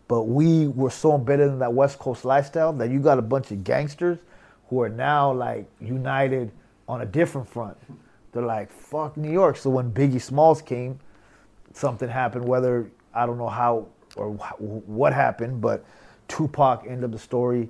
[0.07, 3.51] But we were so embedded in that West Coast lifestyle that you got a bunch
[3.51, 4.19] of gangsters
[4.69, 6.51] who are now like united
[6.89, 7.77] on a different front.
[8.33, 9.57] They're like, fuck New York.
[9.57, 10.99] So when Biggie Smalls came,
[11.73, 15.85] something happened, whether I don't know how or wh- what happened, but
[16.29, 17.69] Tupac ended up the story,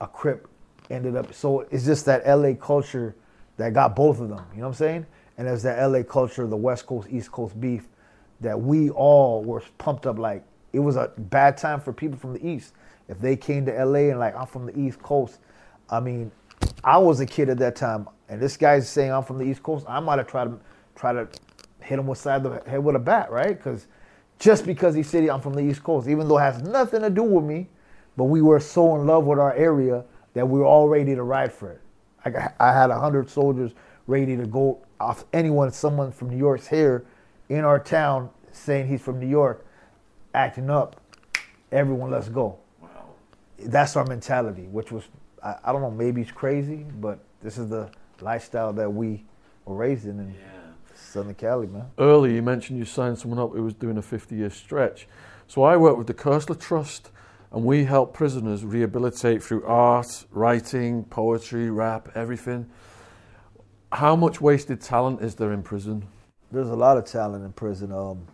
[0.00, 0.48] a Crip
[0.90, 1.32] ended up.
[1.34, 3.14] So it's just that LA culture
[3.56, 4.44] that got both of them.
[4.52, 5.06] You know what I'm saying?
[5.38, 7.88] And there's that LA culture, the West Coast, East Coast beef
[8.40, 12.34] that we all were pumped up like it was a bad time for people from
[12.34, 12.74] the East.
[13.08, 15.38] If they came to LA and like I'm from the East Coast,
[15.88, 16.30] I mean,
[16.84, 19.62] I was a kid at that time, and this guy's saying I'm from the East
[19.62, 19.86] Coast.
[19.88, 20.58] I might have tried to
[20.94, 21.28] try to
[21.80, 23.56] hit him with side of the head with a bat, right?
[23.56, 23.86] Because
[24.38, 27.10] just because he said I'm from the East Coast, even though it has nothing to
[27.10, 27.68] do with me,
[28.16, 30.04] but we were so in love with our area
[30.34, 31.80] that we were all ready to ride for it.
[32.24, 33.72] I, got, I had hundred soldiers
[34.06, 37.04] ready to go off anyone, someone from New York's here
[37.48, 39.64] in our town saying he's from New York,
[40.34, 41.00] acting up.
[41.72, 42.58] Everyone, let's go.
[42.80, 42.88] Wow.
[43.58, 45.04] That's our mentality, which was
[45.42, 47.90] I, I don't know, maybe it's crazy, but this is the
[48.20, 49.24] lifestyle that we
[49.64, 50.40] were raised in in Yeah.
[50.94, 51.86] Southern Cali, man.
[51.98, 55.06] Earlier, you mentioned you signed someone up who was doing a 50 year stretch.
[55.46, 57.10] So I worked with the Koestler Trust,
[57.56, 62.68] and we help prisoners rehabilitate through art, writing, poetry, rap, everything.
[63.90, 66.06] How much wasted talent is there in prison?
[66.52, 67.92] There's a lot of talent in prison.
[67.92, 68.26] Um,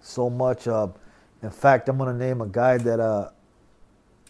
[0.00, 0.66] so much.
[0.66, 0.88] Uh,
[1.42, 3.28] in fact, I'm gonna name a guy that uh,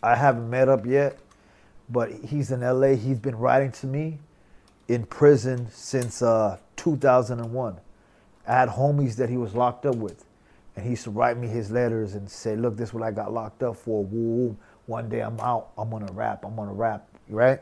[0.03, 1.21] I haven't met up yet,
[1.89, 2.97] but he's in LA.
[2.97, 4.19] He's been writing to me
[4.89, 7.79] in prison since uh, 2001.
[8.49, 10.25] I had homies that he was locked up with,
[10.77, 13.11] and he used to write me his letters and say, "Look, this is what I
[13.11, 14.05] got locked up for.
[14.05, 14.57] Woo.
[14.87, 15.71] One day I'm out.
[15.77, 16.45] I'm gonna rap.
[16.45, 17.61] I'm gonna rap." Right?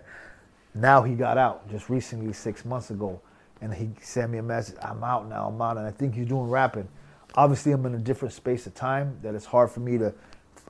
[0.75, 3.21] Now he got out just recently, six months ago,
[3.61, 4.77] and he sent me a message.
[4.83, 5.49] I'm out now.
[5.49, 6.89] I'm out, and I think he's doing rapping.
[7.35, 10.15] Obviously, I'm in a different space of time that it's hard for me to.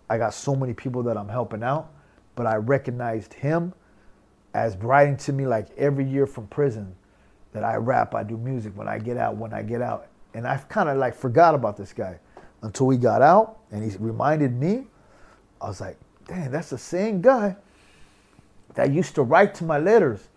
[0.08, 1.90] I got so many people that I'm helping out,
[2.34, 3.74] but I recognized him
[4.54, 6.96] as writing to me like every year from prison
[7.52, 10.08] that I rap, I do music when I get out, when I get out.
[10.34, 12.18] And I've kind of like forgot about this guy
[12.62, 14.86] until he got out and he reminded me.
[15.60, 17.56] I was like, damn, that's the same guy
[18.74, 20.28] that used to write to my letters.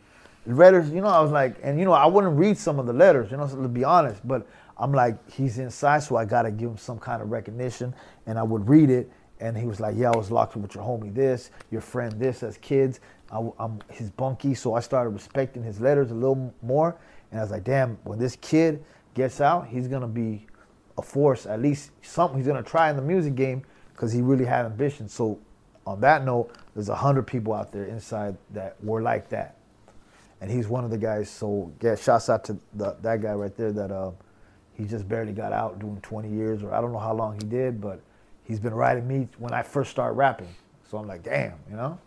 [0.45, 2.93] Letters, you know, I was like, and you know, I wouldn't read some of the
[2.93, 4.45] letters, you know, so to be honest, but
[4.78, 7.93] I'm like, he's inside, so I gotta give him some kind of recognition.
[8.26, 9.09] And I would read it,
[9.39, 12.43] and he was like, yeah, I was locked with your homie this, your friend this
[12.43, 12.99] as kids.
[13.32, 16.97] I, am his bunkie, so I started respecting his letters a little more.
[17.32, 20.47] And I was like, damn, when this kid gets out, he's gonna be
[20.97, 23.63] a force, at least something he's gonna try in the music game
[23.93, 25.07] because he really had ambition.
[25.07, 25.39] So
[25.85, 29.57] on that note, there's a hundred people out there inside that were like that,
[30.41, 31.29] and he's one of the guys.
[31.29, 34.11] So yeah, shouts out to the, that guy right there that uh,
[34.73, 37.47] he just barely got out doing 20 years, or I don't know how long he
[37.47, 38.01] did, but
[38.43, 40.53] he's been writing me when I first started rapping.
[40.89, 41.99] So I'm like, damn, you know.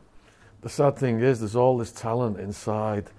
[0.63, 3.11] The sad thing is, there's all this talent inside,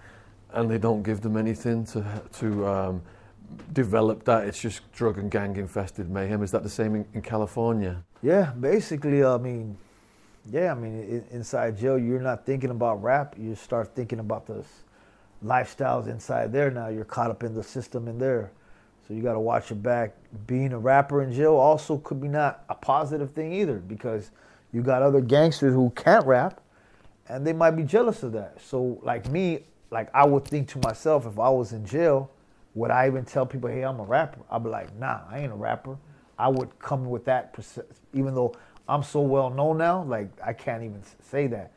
[0.52, 3.02] and they don't give them anything to to um,
[3.74, 4.48] develop that.
[4.48, 6.44] It's just drug and gang infested mayhem.
[6.44, 8.04] Is that the same in, in California?
[8.22, 9.78] Yeah, basically, I mean,
[10.50, 13.36] yeah, I mean, i inside jail, you're not thinking about rap.
[13.38, 14.64] You start thinking about the
[15.44, 16.72] lifestyles inside there.
[16.72, 18.52] Now you're caught up in the system in there,
[19.08, 20.16] so you got to watch your back.
[20.48, 24.32] Being a rapper in jail also could be not a positive thing either, because
[24.72, 26.62] you got other gangsters who can't rap,
[27.30, 28.60] and they might be jealous of that.
[28.62, 32.32] So, like me, like I would think to myself, if I was in jail,
[32.78, 34.40] would I even tell people, "Hey, I'm a rapper"?
[34.52, 35.98] I'd be like, "Nah, I ain't a rapper."
[36.38, 37.56] I would come with that,
[38.14, 38.54] even though
[38.88, 41.72] I'm so well known now, like I can't even say that.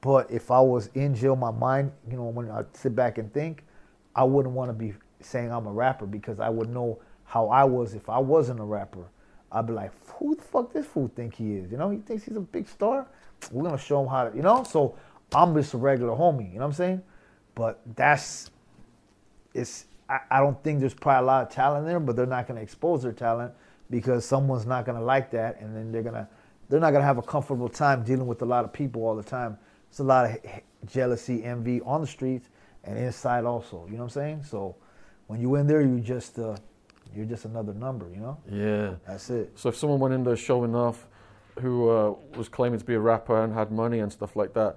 [0.00, 3.32] But if I was in jail, my mind, you know, when I sit back and
[3.32, 3.64] think,
[4.14, 7.64] I wouldn't want to be saying I'm a rapper because I would know how I
[7.64, 9.04] was if I wasn't a rapper.
[9.50, 11.70] I'd be like, who the fuck this fool think he is?
[11.70, 13.06] You know, he thinks he's a big star.
[13.50, 14.62] We're gonna show him how to, you know.
[14.62, 14.96] So
[15.34, 16.52] I'm just a regular homie.
[16.52, 17.02] You know what I'm saying?
[17.54, 18.50] But that's
[19.54, 22.46] it's I, I don't think there's probably a lot of talent there, but they're not
[22.46, 23.52] going to expose their talent
[23.90, 26.28] because someone's not going to like that, and then they're gonna
[26.68, 29.14] they're not going to have a comfortable time dealing with a lot of people all
[29.14, 29.58] the time.
[29.90, 30.38] It's a lot of
[30.86, 32.48] jealousy, envy on the streets
[32.84, 33.84] and inside also.
[33.86, 34.42] You know what I'm saying?
[34.44, 34.76] So
[35.26, 36.56] when you in there, you just uh,
[37.14, 38.08] you're just another number.
[38.10, 38.38] You know?
[38.50, 38.94] Yeah.
[39.06, 39.52] That's it.
[39.58, 41.06] So if someone went in there showing off,
[41.60, 44.76] who uh, was claiming to be a rapper and had money and stuff like that,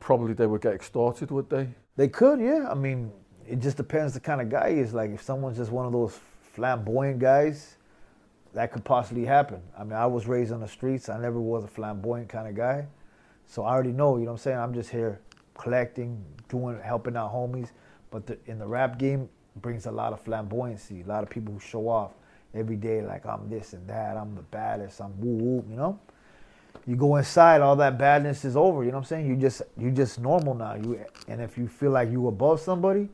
[0.00, 1.68] probably they would get extorted, would they?
[1.96, 2.68] They could, yeah.
[2.70, 3.12] I mean,
[3.48, 4.92] it just depends the kind of guy he is.
[4.92, 6.18] Like if someone's just one of those
[6.54, 7.76] flamboyant guys,
[8.54, 9.62] that could possibly happen.
[9.78, 11.08] I mean, I was raised on the streets.
[11.08, 12.86] I never was a flamboyant kind of guy.
[13.46, 14.58] So I already know, you know what I'm saying?
[14.58, 15.20] I'm just here
[15.54, 17.70] collecting, doing, helping out homies.
[18.10, 19.28] But the, in the rap game,
[19.60, 21.04] brings a lot of flamboyancy.
[21.04, 22.12] A lot of people who show off
[22.54, 25.98] every day, like I'm this and that, I'm the baddest, I'm woo woo, you know?
[26.86, 29.26] You go inside, all that badness is over, you know what I'm saying?
[29.26, 30.74] You just you just normal now.
[30.74, 33.08] You and if you feel like you above somebody,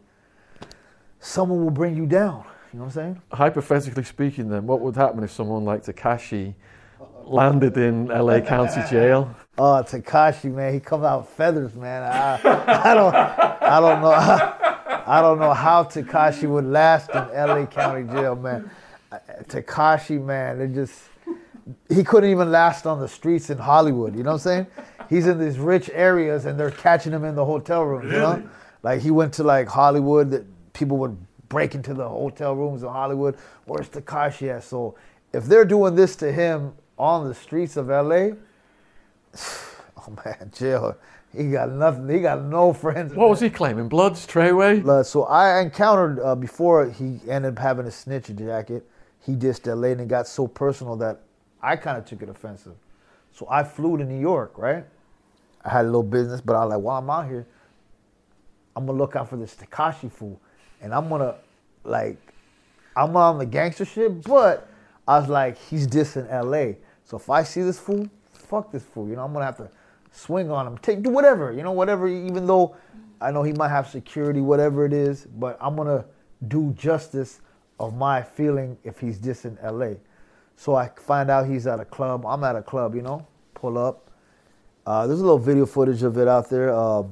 [1.25, 2.45] someone will bring you down.
[2.73, 3.23] You know what I'm saying?
[3.33, 6.55] Hypothetically speaking, then, what would happen if someone like Tekashi
[7.25, 9.35] landed in LA County Jail?
[9.57, 12.03] Oh, Tekashi, man, he comes out feathers, man.
[12.03, 14.11] I, I don't, I don't know,
[15.07, 18.69] I don't know how Tekashi would last in LA County Jail, man.
[19.45, 21.05] Tekashi, man, it just,
[21.89, 24.17] he couldn't even last on the streets in Hollywood.
[24.17, 24.67] You know what I'm saying?
[25.09, 28.11] He's in these rich areas, and they're catching him in the hotel rooms.
[28.13, 28.43] You know,
[28.83, 30.53] like he went to like Hollywood.
[30.75, 31.17] People would
[31.49, 33.37] break into the hotel rooms in Hollywood.
[33.65, 34.65] Where's Tekashi at?
[34.65, 34.97] So
[35.33, 38.31] if they're doing this to him on the streets of LA,
[39.97, 40.97] oh man, jail.
[41.37, 42.09] He got nothing.
[42.09, 43.15] He got no friends.
[43.15, 43.89] What was he claiming?
[43.89, 44.83] Bloods, Treyway?
[44.83, 45.07] Blood.
[45.07, 48.87] So I encountered uh, before he ended up having a snitch jacket.
[49.21, 51.23] He dissed LA and it got so personal that
[51.63, 52.75] I kind of took it offensive.
[53.33, 54.85] So I flew to New York, right?
[55.65, 57.47] I had a little business, but I was like, while I'm out here,
[58.77, 60.41] I'm gonna look out for this Tekashi fool,
[60.85, 61.35] and I'm gonna
[61.83, 62.19] like,
[62.95, 64.69] I'm on the gangster shit, but
[65.09, 66.75] I was like, he's dissing LA.
[67.05, 69.09] So if I see this fool, fuck this fool.
[69.09, 69.71] You know, I'm gonna have to
[70.13, 71.53] swing on him, take do whatever.
[71.53, 72.07] You know, whatever.
[72.07, 72.77] Even though
[73.21, 76.05] I know he might have security, whatever it is, but I'm gonna
[76.49, 77.41] do justice
[77.81, 79.97] of my feeling if he's dissing LA.
[80.57, 82.27] So I find out he's at a club.
[82.27, 82.95] I'm at a club.
[82.95, 84.11] You know, pull up.
[84.87, 86.75] Uh, there's a little video footage of it out there.
[86.75, 87.05] Uh,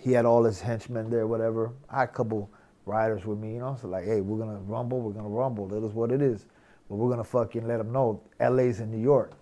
[0.00, 1.72] he had all his henchmen there, whatever.
[1.90, 2.48] I had a couple
[2.84, 3.76] riders with me, you know.
[3.80, 5.00] So like, hey, we're gonna rumble.
[5.00, 5.66] We're gonna rumble.
[5.68, 6.46] That is what it is.
[6.88, 9.32] But we're gonna fucking let them know LA's in New York.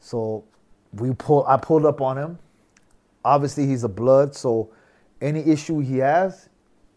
[0.00, 0.44] So
[0.92, 1.46] we pull.
[1.46, 2.38] I pulled up on him.
[3.24, 4.34] Obviously, he's a blood.
[4.34, 4.72] So
[5.20, 6.48] any issue he has,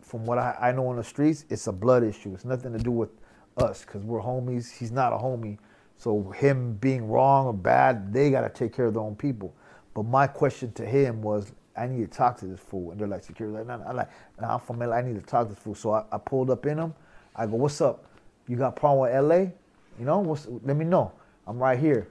[0.02, 2.34] from what I, I know on the streets, it's a blood issue.
[2.34, 3.10] It's nothing to do with
[3.58, 4.72] us because we're homies.
[4.72, 5.58] He's not a homie.
[5.98, 9.54] So him being wrong or bad, they gotta take care of their own people.
[9.94, 12.92] But my question to him was, I need to talk to this fool.
[12.92, 14.10] And they're like, security, like, nah, I'm like,
[14.40, 14.98] nah, I'm from LA.
[14.98, 15.76] I need to talk to this fool.
[15.76, 16.94] So I, I pulled up in him.
[17.36, 18.06] I go, what's up?
[18.48, 19.52] You got problem with LA?
[20.00, 21.12] You know, what's, let me know.
[21.48, 22.08] I'm right here.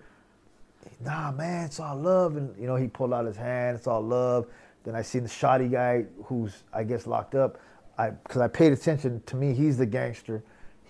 [1.01, 2.37] Nah, man, it's all love.
[2.37, 3.77] And, you know, he pulled out his hand.
[3.77, 4.47] It's all love.
[4.85, 7.61] Then I seen the shoddy guy who's, I guess, locked up.
[7.99, 9.53] I, cause I paid attention to me.
[9.53, 10.43] He's the gangster.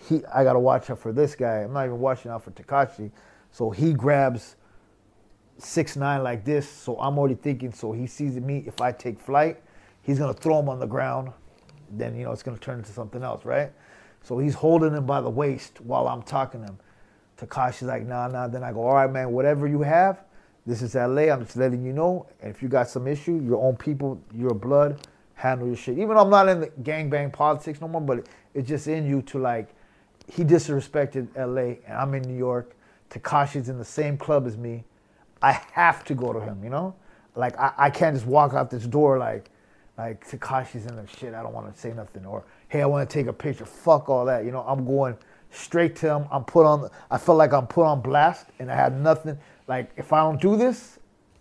[0.09, 1.63] He, I got to watch out for this guy.
[1.63, 3.11] I'm not even watching out for Tekashi.
[3.51, 4.57] So he grabs
[5.59, 6.69] six nine like this.
[6.69, 7.73] So I'm already thinking.
[7.73, 8.65] So he sees me.
[8.67, 9.61] If I take flight,
[10.03, 11.33] he's gonna throw him on the ground.
[11.91, 13.73] Then you know it's gonna turn into something else, right?
[14.23, 16.79] So he's holding him by the waist while I'm talking to him.
[17.39, 18.49] Tekashi's like, nah, nah.
[18.49, 19.31] Then I go, all right, man.
[19.33, 20.25] Whatever you have,
[20.67, 21.33] this is LA.
[21.33, 22.27] I'm just letting you know.
[22.41, 25.99] And if you got some issue, your own people, your blood, handle your shit.
[25.99, 29.23] Even though I'm not in the gangbang politics no more, but it's just in you
[29.23, 29.69] to like.
[30.31, 32.75] He disrespected LA, and I'm in New York.
[33.09, 34.85] Tekashi's in the same club as me.
[35.43, 36.95] I have to go to him, you know?
[37.35, 39.51] Like I, I can't just walk out this door like
[39.97, 42.25] like Tekashi's in the shit, I don't want to say nothing.
[42.25, 43.65] Or hey, I want to take a picture.
[43.65, 44.45] Fuck all that.
[44.45, 45.17] You know, I'm going
[45.51, 46.27] straight to him.
[46.31, 49.39] I'm put on I feel like I'm put on blast and I had nothing.
[49.67, 50.99] Like if I don't do this,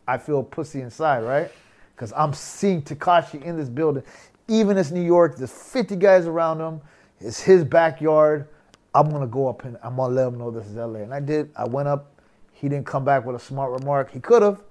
[0.08, 1.52] I feel pussy inside, right?
[1.96, 4.04] Because I'm seeing Takashi in this building.
[4.48, 6.82] Even as New York, there's 50 guys around him.
[7.20, 8.48] It's his backyard.
[8.96, 11.00] I'm gonna go up and I'm gonna let him know this is LA.
[11.00, 11.52] And I did.
[11.56, 12.17] I went up.
[12.60, 14.12] He didn't come back with a smart remark.
[14.12, 14.64] He could have.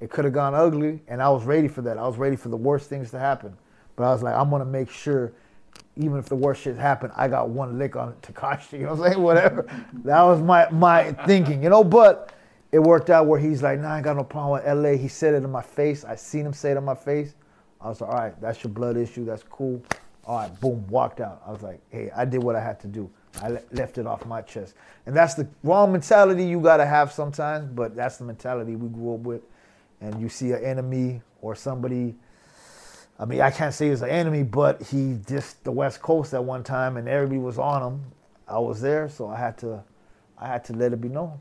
[0.00, 1.98] It could have gone ugly, and I was ready for that.
[1.98, 3.56] I was ready for the worst things to happen.
[3.96, 5.32] But I was like, I'm gonna make sure,
[5.96, 8.72] even if the worst shit happened, I got one lick on Tekashi.
[8.78, 9.22] You know what I'm saying?
[9.22, 9.66] Whatever.
[10.04, 11.82] that was my my thinking, you know.
[11.82, 12.32] But
[12.70, 14.96] it worked out where he's like, Nah, I got no problem with LA.
[14.96, 16.04] He said it in my face.
[16.04, 17.34] I seen him say it in my face.
[17.80, 19.24] I was like, All right, that's your blood issue.
[19.24, 19.82] That's cool.
[20.24, 21.42] All right, boom, walked out.
[21.46, 23.10] I was like, Hey, I did what I had to do.
[23.42, 24.74] I left it off my chest.
[25.06, 28.88] And that's the wrong mentality you got to have sometimes, but that's the mentality we
[28.88, 29.42] grew up with.
[30.00, 32.14] And you see an enemy or somebody,
[33.18, 36.44] I mean, I can't say he's an enemy, but he just the West Coast at
[36.44, 38.04] one time and everybody was on him.
[38.46, 39.82] I was there, so I had to,
[40.38, 41.38] I had to let it be known.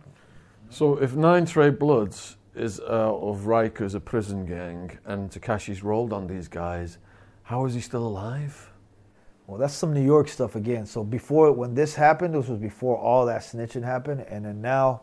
[0.70, 6.14] So if Nine Trey Bloods is uh, of Rikers, a prison gang, and Tekashi's rolled
[6.14, 6.98] on these guys,
[7.44, 8.72] how is he still alive?
[9.48, 10.86] Well, that's some New York stuff again.
[10.86, 15.02] So before when this happened, this was before all that snitching happened, and then now.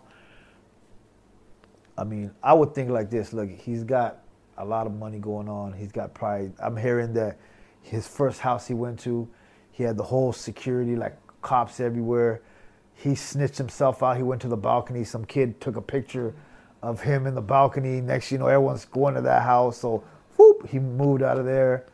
[1.98, 4.20] I mean, I would think like this: look, he's got
[4.56, 5.72] a lot of money going on.
[5.72, 6.52] He's got pride.
[6.62, 7.38] I'm hearing that
[7.82, 9.28] his first house he went to,
[9.72, 12.42] he had the whole security, like cops everywhere.
[12.94, 14.16] He snitched himself out.
[14.16, 15.04] He went to the balcony.
[15.04, 16.34] Some kid took a picture
[16.82, 18.00] of him in the balcony.
[18.00, 19.78] Next, you know, everyone's going to that house.
[19.78, 20.04] So,
[20.36, 21.86] whoop, he moved out of there.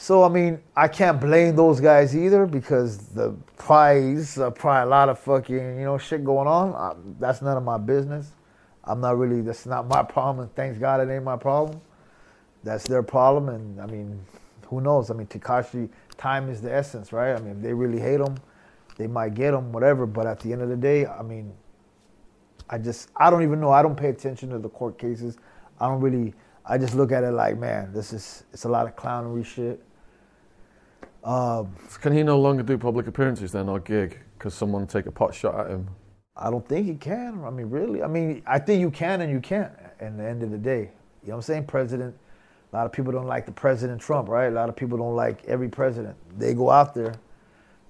[0.00, 4.86] So, I mean, I can't blame those guys either because the prize, uh, probably a
[4.86, 6.72] lot of fucking, you know, shit going on.
[6.72, 8.30] Uh, that's none of my business.
[8.84, 10.44] I'm not really, that's not my problem.
[10.44, 11.80] And thanks God it ain't my problem.
[12.62, 13.48] That's their problem.
[13.48, 14.24] And I mean,
[14.66, 15.10] who knows?
[15.10, 17.34] I mean, Tekashi, time is the essence, right?
[17.34, 18.36] I mean, if they really hate him,
[18.98, 20.06] they might get him, whatever.
[20.06, 21.52] But at the end of the day, I mean,
[22.70, 23.72] I just, I don't even know.
[23.72, 25.38] I don't pay attention to the court cases.
[25.80, 26.34] I don't really,
[26.64, 29.82] I just look at it like, man, this is, it's a lot of clownery shit.
[31.28, 35.12] Um, Can he no longer do public appearances then or gig because someone take a
[35.12, 35.86] pot shot at him?
[36.34, 37.44] I don't think he can.
[37.44, 38.02] I mean, really?
[38.02, 39.70] I mean, I think you can and you can't
[40.00, 40.90] at the end of the day.
[41.22, 41.66] You know what I'm saying?
[41.66, 42.16] President,
[42.72, 44.46] a lot of people don't like the President Trump, right?
[44.46, 46.16] A lot of people don't like every president.
[46.38, 47.14] They go out there.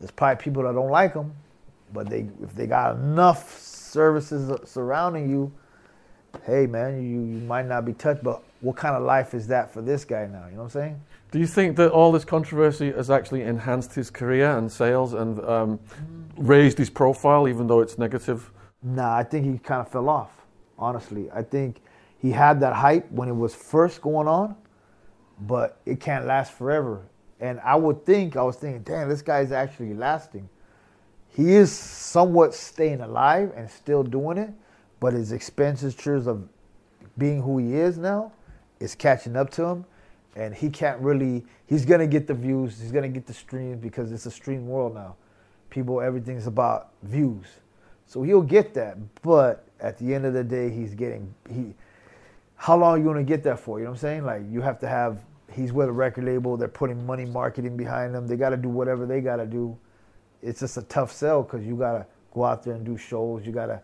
[0.01, 1.32] There's probably people that don't like them,
[1.93, 5.53] but they if they got enough services surrounding you,
[6.45, 8.24] hey man, you, you might not be touched.
[8.24, 10.47] But what kind of life is that for this guy now?
[10.47, 11.01] You know what I'm saying?
[11.31, 15.45] Do you think that all this controversy has actually enhanced his career and sales and
[15.45, 15.81] um,
[16.39, 18.51] raised his profile, even though it's negative?
[18.83, 20.31] Nah, I think he kind of fell off.
[20.79, 21.83] Honestly, I think
[22.18, 24.57] he had that hype when it was first going on,
[25.41, 27.03] but it can't last forever.
[27.41, 30.49] And I would think, I was thinking, damn, this guy's actually lasting.
[31.29, 34.51] He is somewhat staying alive and still doing it,
[34.99, 36.49] but his expenditures of
[37.18, 38.33] being who he is now
[38.81, 39.85] is catching up to him.
[40.37, 44.12] And he can't really, he's to get the views, he's to get the streams because
[44.12, 45.16] it's a stream world now.
[45.70, 47.47] People, everything's about views.
[48.07, 48.97] So he'll get that.
[49.22, 51.74] But at the end of the day, he's getting, he,
[52.57, 53.79] how long are you to get that for?
[53.79, 54.24] You know what I'm saying?
[54.24, 55.18] Like, you have to have
[55.53, 56.57] he's with a record label.
[56.57, 58.26] They're putting money marketing behind them.
[58.26, 59.76] They got to do whatever they got to do.
[60.43, 63.45] It's just a tough sell because you got to go out there and do shows.
[63.45, 63.81] You got to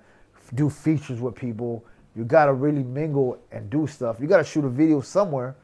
[0.54, 1.84] do features with people.
[2.14, 4.18] You got to really mingle and do stuff.
[4.20, 5.56] You got to shoot a video somewhere.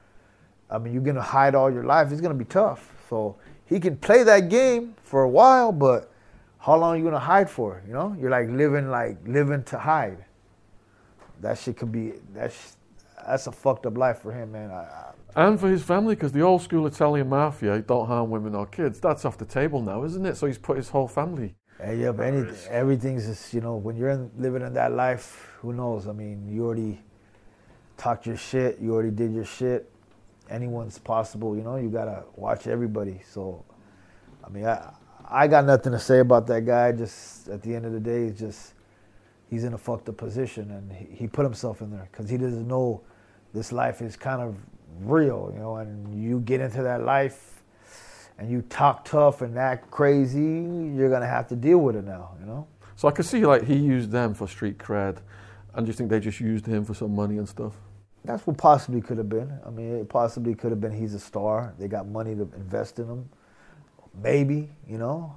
[0.71, 2.13] I mean, you're gonna hide all your life.
[2.13, 2.93] It's gonna be tough.
[3.09, 6.11] So he can play that game for a while, but
[6.59, 7.83] how long are you gonna hide for?
[7.87, 10.25] You know, you're like living like living to hide.
[11.41, 12.77] That shit could be that's
[13.27, 14.71] that's a fucked up life for him, man.
[14.71, 18.55] I, I, And for his family, because the old school Italian mafia don't harm women
[18.55, 19.01] or kids.
[19.01, 20.37] That's off the table now, isn't it?
[20.37, 21.55] So he's put his whole family.
[21.81, 25.51] Hey, yeah, but any, everything's just, you know, when you're in, living in that life,
[25.61, 26.09] who knows?
[26.09, 27.01] I mean, you already
[27.97, 29.90] talked your shit, you already did your shit.
[30.51, 33.21] Anyone's possible, you know, you gotta watch everybody.
[33.31, 33.65] So,
[34.45, 34.93] I mean, I,
[35.29, 36.93] I got nothing to say about that guy.
[36.93, 38.75] Just at the end of the day, it's just,
[39.49, 42.37] he's in a fucked up position and he, he put himself in there because he
[42.37, 43.01] doesn't know
[43.55, 44.57] this life is kind of
[45.01, 47.63] real, you know, and you get into that life
[48.39, 50.41] and you talk tough and act crazy,
[50.97, 52.67] you're gonna have to deal with it now, you know.
[52.97, 55.19] So I could see like he used them for street cred,
[55.75, 57.75] and you think they just used him for some money and stuff?
[58.25, 59.53] That's what possibly could have been.
[59.67, 61.75] I mean, it possibly could have been he's a star.
[61.79, 63.29] They got money to invest in him.
[64.23, 65.37] Maybe, you know,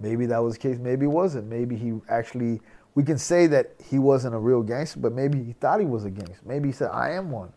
[0.00, 0.78] maybe that was the case.
[0.78, 1.48] Maybe it wasn't.
[1.48, 2.60] Maybe he actually.
[2.94, 6.04] We can say that he wasn't a real gangster, but maybe he thought he was
[6.04, 6.38] a gangster.
[6.46, 7.52] Maybe he said, "I am one."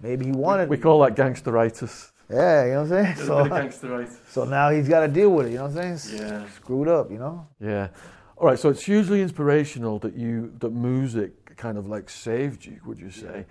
[0.00, 0.68] Maybe he wanted.
[0.68, 2.12] We call that gangsteritis.
[2.30, 3.26] Yeah, you know what I'm saying.
[3.26, 4.16] So, gangsteritis.
[4.30, 5.50] so now he's got to deal with it.
[5.50, 6.20] You know what I'm saying?
[6.20, 6.48] Yeah.
[6.50, 7.10] Screwed up.
[7.10, 7.46] You know.
[7.60, 7.88] Yeah.
[8.36, 8.58] All right.
[8.58, 12.80] So it's hugely inspirational that you that music kind of like saved you.
[12.86, 13.46] Would you say?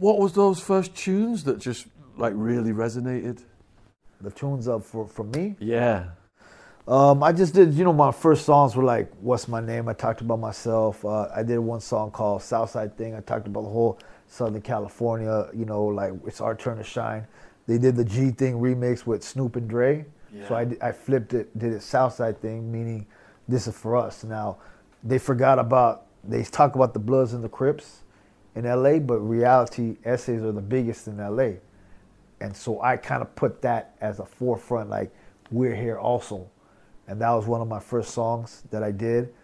[0.00, 1.86] What was those first tunes that just
[2.16, 3.42] like really resonated?
[4.22, 5.56] The tunes up for for me.
[5.60, 6.06] Yeah.
[6.88, 9.88] Um, I just did, you know, my first songs were like, What's My Name?
[9.88, 11.04] I talked about myself.
[11.04, 13.14] Uh, I did one song called Southside Thing.
[13.14, 17.26] I talked about the whole Southern California, you know, like it's our turn to shine.
[17.66, 20.06] They did the G Thing remix with Snoop and Dre.
[20.48, 23.06] So I, I flipped it, did it Southside Thing, meaning
[23.48, 24.24] this is for us.
[24.24, 24.56] Now,
[25.04, 28.02] they forgot about, they talk about the Bloods and the Crips
[28.54, 31.58] in LA, but reality essays are the biggest in LA.
[32.40, 35.12] And so I kind of put that as a forefront, like,
[35.50, 36.48] we're here also
[37.10, 39.34] and that was one of my first songs that I did.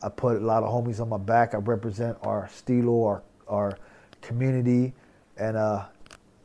[0.00, 1.54] I put a lot of homies on my back.
[1.54, 3.78] I represent our stilo, our our
[4.22, 4.94] community,
[5.36, 5.86] and uh,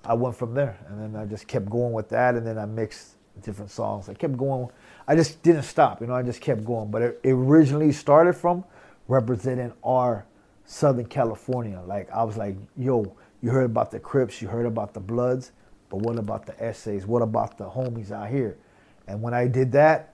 [0.04, 0.80] I went from there.
[0.88, 4.10] And then I just kept going with that, and then I mixed different songs.
[4.10, 4.70] I kept going.
[5.08, 6.16] I just didn't stop, you know.
[6.16, 6.90] I just kept going.
[6.90, 8.64] But it, it originally started from
[9.08, 10.26] representing our
[10.72, 11.82] Southern California.
[11.86, 15.52] Like I was like, yo, you heard about the Crips, you heard about the Bloods,
[15.90, 17.06] but what about the essays?
[17.06, 18.58] What about the homies out here?
[19.06, 20.14] And when I did that,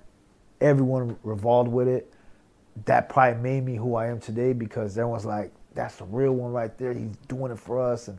[0.60, 2.12] everyone revolved with it.
[2.86, 6.52] That probably made me who I am today because everyone's like, that's the real one
[6.52, 6.92] right there.
[6.92, 8.08] He's doing it for us.
[8.08, 8.18] And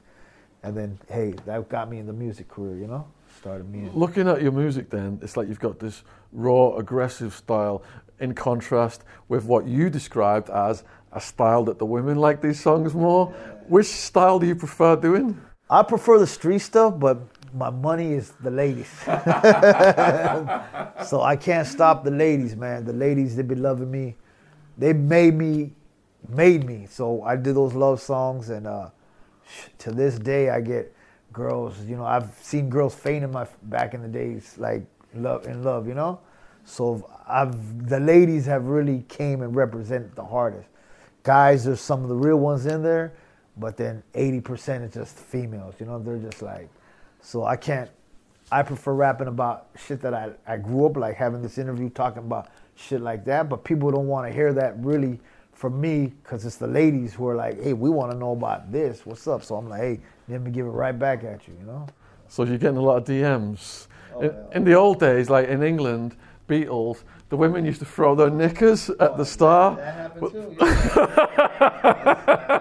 [0.62, 2.76] and then hey, that got me in the music career.
[2.76, 3.80] You know, started me.
[3.80, 3.92] In.
[3.94, 7.82] Looking at your music, then it's like you've got this raw, aggressive style
[8.20, 12.94] in contrast with what you described as a style that the women like these songs
[12.94, 13.26] more.
[13.68, 15.40] Which style do you prefer doing?
[15.70, 17.18] I prefer the street stuff, but
[17.52, 18.88] my money is the ladies.
[21.06, 22.84] so I can't stop the ladies, man.
[22.84, 24.16] The ladies, they be loving me.
[24.76, 25.72] They made me,
[26.28, 26.86] made me.
[26.90, 28.90] So I do those love songs, and uh,
[29.78, 30.94] to this day, I get
[31.32, 31.78] girls.
[31.84, 35.62] You know, I've seen girls faint in my back in the days, like love in
[35.62, 35.86] love.
[35.86, 36.20] You know,
[36.64, 40.68] so I've the ladies have really came and represented the hardest.
[41.22, 43.12] Guys, there's some of the real ones in there,
[43.56, 45.74] but then 80% is just females.
[45.78, 46.68] You know, they're just like
[47.20, 47.90] so I can't.
[48.50, 52.22] I prefer rapping about shit that I, I grew up like having this interview talking
[52.22, 53.48] about shit like that.
[53.48, 55.20] But people don't want to hear that really
[55.52, 58.72] from me because it's the ladies who are like, hey, we want to know about
[58.72, 59.04] this.
[59.04, 59.44] What's up?
[59.44, 61.54] So I'm like, hey, let me give it right back at you.
[61.60, 61.86] You know.
[62.28, 63.88] So you're getting a lot of DMs.
[64.14, 64.56] Oh, in, yeah.
[64.56, 66.16] in the old days, like in England,
[66.48, 69.76] Beatles, the women used to throw their knickers at the star.
[69.76, 70.56] That happened too.
[70.60, 72.04] Yeah.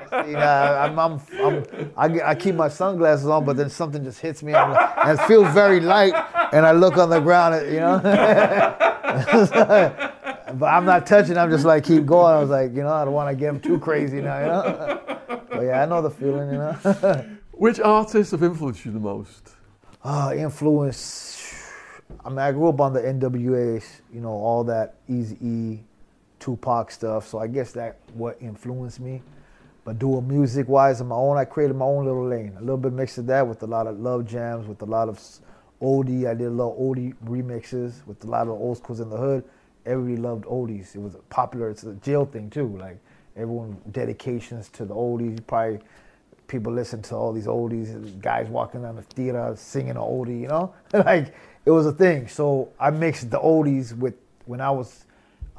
[0.26, 1.63] See, uh, I'm, I'm, I'm,
[1.95, 4.76] I, I keep my sunglasses on, but then something just hits me, I'm
[5.07, 6.13] and it feels very light,
[6.51, 7.99] and I look on the ground, you know.
[10.53, 11.38] but I'm not touching.
[11.38, 12.36] I'm just like keep going.
[12.36, 14.45] I was like, you know, I don't want to get them too crazy now, you
[14.47, 15.01] know.
[15.49, 17.26] But yeah, I know the feeling, you know.
[17.51, 19.51] Which artists have influenced you the most?
[20.03, 21.37] Uh, influence.
[22.24, 23.84] I mean, I grew up on the NWA,
[24.14, 25.80] you know, all that Easy E,
[26.39, 27.28] Tupac stuff.
[27.28, 29.22] So I guess that what influenced me.
[29.84, 32.53] But doing music wise on my own, I created my own little lane.
[32.58, 35.08] A little bit mixed of that with a lot of love jams, with a lot
[35.08, 35.20] of
[35.82, 36.28] oldie.
[36.28, 39.18] I did a lot of oldie remixes with a lot of old schools in the
[39.18, 39.45] hood.
[39.86, 40.93] Everybody loved oldies.
[40.93, 41.70] It was popular.
[41.70, 42.78] It's a jail thing too.
[42.78, 42.99] Like
[43.38, 45.38] everyone dedications to the oldies.
[45.38, 45.80] You probably
[46.48, 50.41] people listen to all these oldies, and guys walking down the theater singing an oldie,
[50.41, 50.74] you know?
[50.93, 51.34] like
[51.66, 52.28] it was a thing.
[52.28, 55.06] So I mixed the oldies with when I was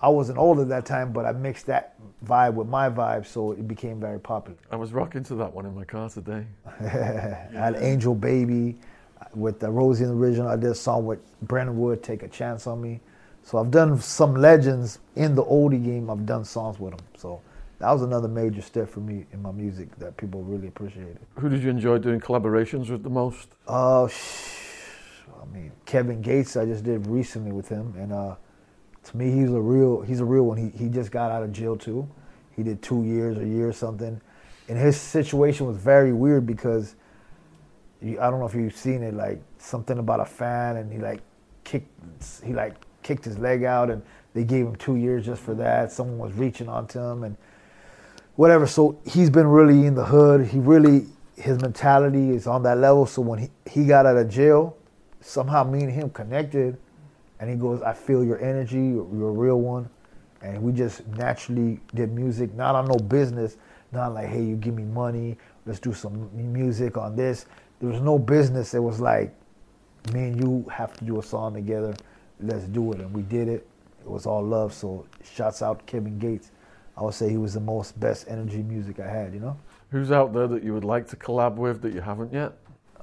[0.00, 3.52] I wasn't old at that time, but I mixed that vibe with my vibe, so
[3.52, 4.56] it became very popular.
[4.70, 6.46] I was rocking to that one in my car today.
[6.80, 6.84] I
[7.52, 8.76] had Angel Baby
[9.20, 10.48] uh, with the Rosie and the Original.
[10.48, 13.00] I did a song with Brenton Wood, Take a Chance on Me.
[13.42, 16.10] So I've done some legends in the oldie game.
[16.10, 17.04] I've done songs with them.
[17.16, 17.40] So
[17.78, 21.18] that was another major step for me in my music that people really appreciated.
[21.36, 23.54] Who did you enjoy doing collaborations with the most?
[23.66, 28.34] Uh, sh- I mean, Kevin Gates, I just did recently with him, and uh,
[29.04, 30.58] to me, he's a real, he's a real one.
[30.58, 32.08] He he just got out of jail too.
[32.56, 34.20] He did two years, a year or something,
[34.68, 36.96] and his situation was very weird because
[38.02, 40.98] you, I don't know if you've seen it, like something about a fan, and he
[40.98, 41.20] like
[41.62, 41.88] kicked,
[42.44, 44.02] he like kicked his leg out, and
[44.34, 45.92] they gave him two years just for that.
[45.92, 47.36] Someone was reaching onto him, and
[48.38, 48.68] whatever.
[48.68, 50.46] So he's been really in the hood.
[50.46, 53.04] He really his mentality is on that level.
[53.04, 54.76] So when he, he got out of jail,
[55.20, 56.78] somehow me and him connected,
[57.40, 58.78] and he goes, "I feel your energy.
[58.78, 59.90] You're, a real one,"
[60.40, 63.56] and we just naturally did music, not on no business,
[63.90, 65.36] not like, "Hey, you give me money,
[65.66, 67.46] let's do some music on this."
[67.80, 68.72] There was no business.
[68.72, 69.34] It was like,
[70.12, 71.94] me and you have to do a song together.
[72.40, 73.66] Let's do it, and we did it.
[74.00, 74.72] It was all love.
[74.72, 76.52] So shouts out Kevin Gates.
[76.98, 79.32] I would say he was the most best energy music I had.
[79.32, 79.56] You know.
[79.90, 82.52] Who's out there that you would like to collab with that you haven't yet?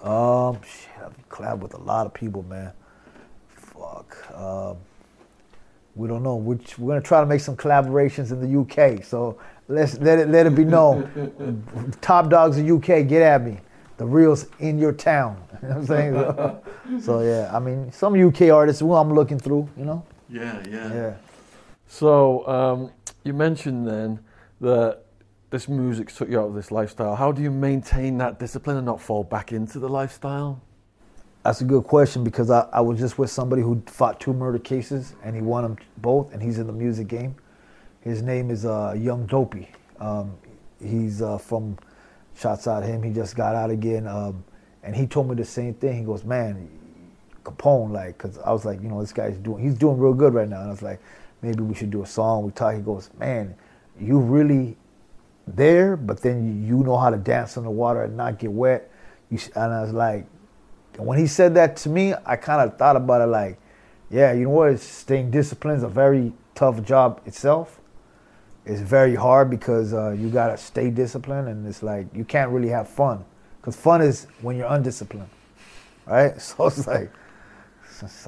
[0.02, 2.74] Um, shit, I've collabed with a lot of people, man.
[3.48, 4.18] Fuck.
[4.36, 4.78] Um,
[5.96, 6.36] we don't know.
[6.36, 9.04] We're, we're gonna try to make some collaborations in the UK.
[9.04, 9.40] So
[9.70, 11.96] let's let it let it be known.
[12.02, 13.60] Top dogs of UK, get at me.
[13.98, 15.42] The reals in your town.
[15.62, 16.14] You know what I'm saying?
[16.14, 16.64] So,
[17.00, 19.70] so, yeah, I mean, some UK artists who I'm looking through.
[19.78, 20.06] You know.
[20.30, 21.14] Yeah, Yeah, Yeah.
[21.96, 22.92] So um,
[23.24, 24.20] you mentioned then
[24.60, 25.06] that
[25.50, 27.16] this music took you out of this lifestyle.
[27.16, 30.62] How do you maintain that discipline and not fall back into the lifestyle?
[31.44, 34.60] That's a good question because I, I was just with somebody who fought two murder
[34.60, 37.34] cases and he won them both and he's in the music game.
[38.02, 39.70] His name is uh, Young Dopey.
[39.98, 40.36] Um,
[40.82, 41.78] he's uh, from,
[42.36, 44.06] shots out him, he just got out again.
[44.06, 44.44] Um,
[44.84, 46.00] and he told me the same thing.
[46.00, 46.70] He goes, man,
[47.46, 50.34] Capone, like, because I was like, you know, this guy's doing, he's doing real good
[50.34, 50.60] right now.
[50.60, 51.00] And I was like,
[51.46, 52.44] maybe we should do a song.
[52.44, 53.56] We talk, he goes, man,
[54.00, 54.78] you really
[55.48, 58.92] there, but then you know how to dance in the water and not get wet.
[59.30, 60.26] You, and I was like,
[60.98, 63.60] and when he said that to me, I kind of thought about it like,
[64.10, 64.80] yeah, you know what?
[64.80, 67.80] Staying disciplined is a very tough job itself.
[68.66, 72.70] It's very hard because uh, you gotta stay disciplined, and it's like you can't really
[72.70, 73.24] have fun,
[73.62, 75.30] because fun is when you're undisciplined,
[76.06, 76.40] right?
[76.42, 77.12] So it's like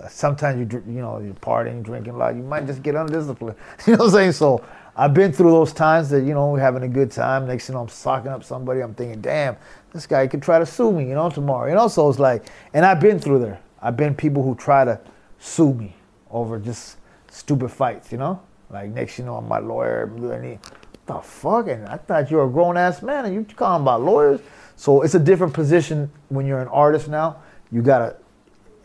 [0.09, 3.57] sometimes you you know you're partying, drinking a lot, you might just get undisciplined.
[3.87, 4.31] You know what I'm saying?
[4.33, 4.63] So
[4.95, 7.47] I've been through those times that you know we're having a good time.
[7.47, 8.81] Next thing you know, I'm socking up somebody.
[8.81, 9.57] I'm thinking, damn,
[9.93, 11.69] this guy could try to sue me, you know, tomorrow.
[11.69, 13.59] You know, so it's like, and I've been through there.
[13.81, 14.99] I've been people who try to
[15.39, 15.95] sue me
[16.31, 16.97] over just
[17.29, 18.41] stupid fights, you know.
[18.69, 20.03] Like next, you know, I'm my lawyer.
[20.03, 20.59] And he,
[21.05, 21.67] the fuck?
[21.67, 24.41] And I thought you were a grown ass man, and you calling about lawyers.
[24.75, 27.37] So it's a different position when you're an artist now.
[27.71, 28.15] You gotta,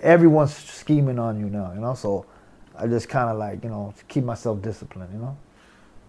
[0.02, 1.94] everyone's scheming on you now, you know.
[1.94, 2.26] So
[2.76, 5.36] I just kind of like, you know, keep myself disciplined, you know.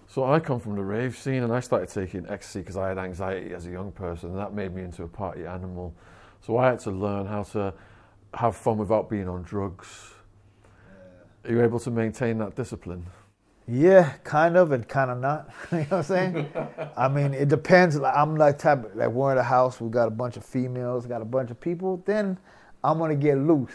[0.07, 2.97] So I come from the rave scene, and I started taking ecstasy because I had
[2.97, 5.93] anxiety as a young person, and that made me into a party animal.
[6.41, 7.73] So I had to learn how to
[8.33, 10.11] have fun without being on drugs.
[11.45, 13.05] Are you able to maintain that discipline?
[13.67, 15.49] Yeah, kind of and kind of not.
[15.71, 16.53] you know what I'm saying?
[16.97, 17.95] I mean, it depends.
[17.95, 20.45] Like, I'm like type of, like we're in a house, we got a bunch of
[20.45, 22.03] females, got a bunch of people.
[22.05, 22.37] Then
[22.83, 23.71] I'm gonna get loose.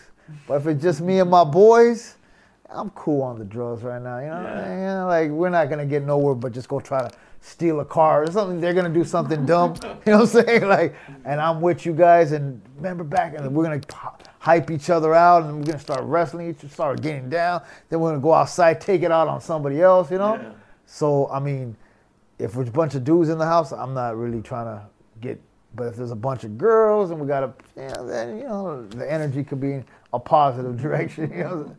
[0.47, 2.17] But if it's just me and my boys,
[2.71, 4.19] I'm cool on the drugs right now.
[4.19, 5.05] You know, yeah.
[5.05, 8.31] like we're not gonna get nowhere, but just go try to steal a car or
[8.31, 8.61] something.
[8.61, 9.75] They're gonna do something dumb.
[10.07, 10.69] You know what I'm saying?
[10.69, 10.95] Like,
[11.25, 13.81] and I'm with you guys, and remember back, and we're gonna
[14.39, 17.63] hype each other out, and we're gonna start wrestling each, start getting down.
[17.89, 20.11] Then we're gonna go outside, take it out on somebody else.
[20.11, 20.35] You know.
[20.35, 20.53] Yeah.
[20.87, 21.77] So I mean,
[22.39, 24.87] if there's a bunch of dudes in the house, I'm not really trying to
[25.21, 25.41] get.
[25.75, 28.45] But if there's a bunch of girls and we got to, you know, then you
[28.45, 31.31] know the energy could be a positive direction.
[31.31, 31.77] You know.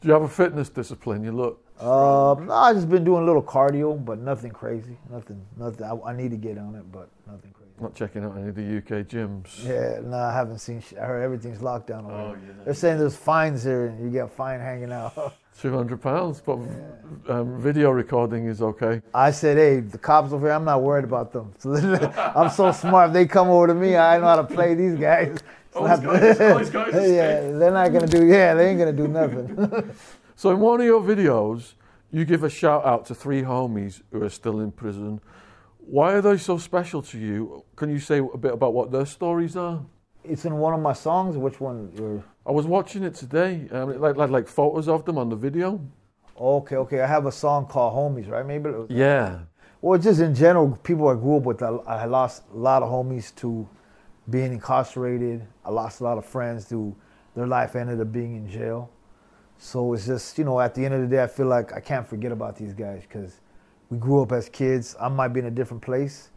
[0.00, 1.24] Do you have a fitness discipline?
[1.24, 1.64] You look.
[1.80, 4.96] Um, no, I just been doing a little cardio, but nothing crazy.
[5.10, 5.84] Nothing, nothing.
[5.84, 7.72] I, I, need to get on it, but nothing crazy.
[7.80, 9.64] Not checking out any of the UK gyms.
[9.66, 10.82] Yeah, no, I haven't seen.
[11.00, 12.06] I heard everything's locked down.
[12.08, 15.34] Oh, yeah, They're saying there's fines here, and you get a fine hanging out.
[15.60, 16.58] Two hundred pounds, but
[17.28, 19.00] um, video recording is okay.
[19.14, 21.54] I said, hey, the cops over here, I'm not worried about them.
[22.34, 23.10] I'm so smart.
[23.10, 25.38] If they come over to me, I know how to play these guys.
[25.76, 28.24] Oh, guys, guys, guys yeah, they're not gonna do.
[28.24, 29.92] Yeah, they ain't gonna do nothing.
[30.36, 31.72] so in one of your videos,
[32.12, 35.20] you give a shout out to three homies who are still in prison.
[35.78, 37.64] Why are they so special to you?
[37.74, 39.84] Can you say a bit about what their stories are?
[40.22, 41.36] It's in one of my songs.
[41.36, 42.22] Which one?
[42.46, 43.68] I was watching it today.
[43.70, 45.80] Um, like, like like photos of them on the video.
[46.38, 47.00] Okay, okay.
[47.00, 48.44] I have a song called "Homies," right?
[48.44, 48.70] Maybe.
[48.88, 49.40] yeah.
[49.80, 53.34] Well, just in general, people I grew up with, I lost a lot of homies
[53.36, 53.68] to
[54.30, 55.46] being incarcerated.
[55.62, 56.96] I lost a lot of friends to
[57.36, 58.90] their life ended up being in jail.
[59.58, 61.80] So it's just, you know, at the end of the day, I feel like I
[61.80, 63.40] can't forget about these guys because
[63.90, 64.96] we grew up as kids.
[65.00, 66.30] I might be in a different place,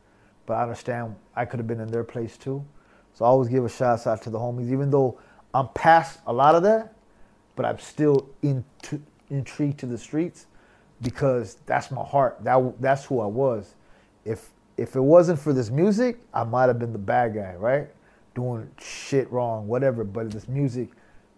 [0.46, 2.66] but I understand I could have been in their place too.
[3.14, 5.20] So I always give a shout out to the homies, even though
[5.58, 6.94] I'm past a lot of that,
[7.56, 8.64] but I'm still in
[9.32, 10.46] intrigued to the streets
[11.02, 12.38] because that's my heart.
[12.44, 13.74] That that's who I was.
[14.24, 17.88] If if it wasn't for this music, I might have been the bad guy, right?
[18.36, 20.04] Doing shit wrong, whatever.
[20.04, 20.90] But this music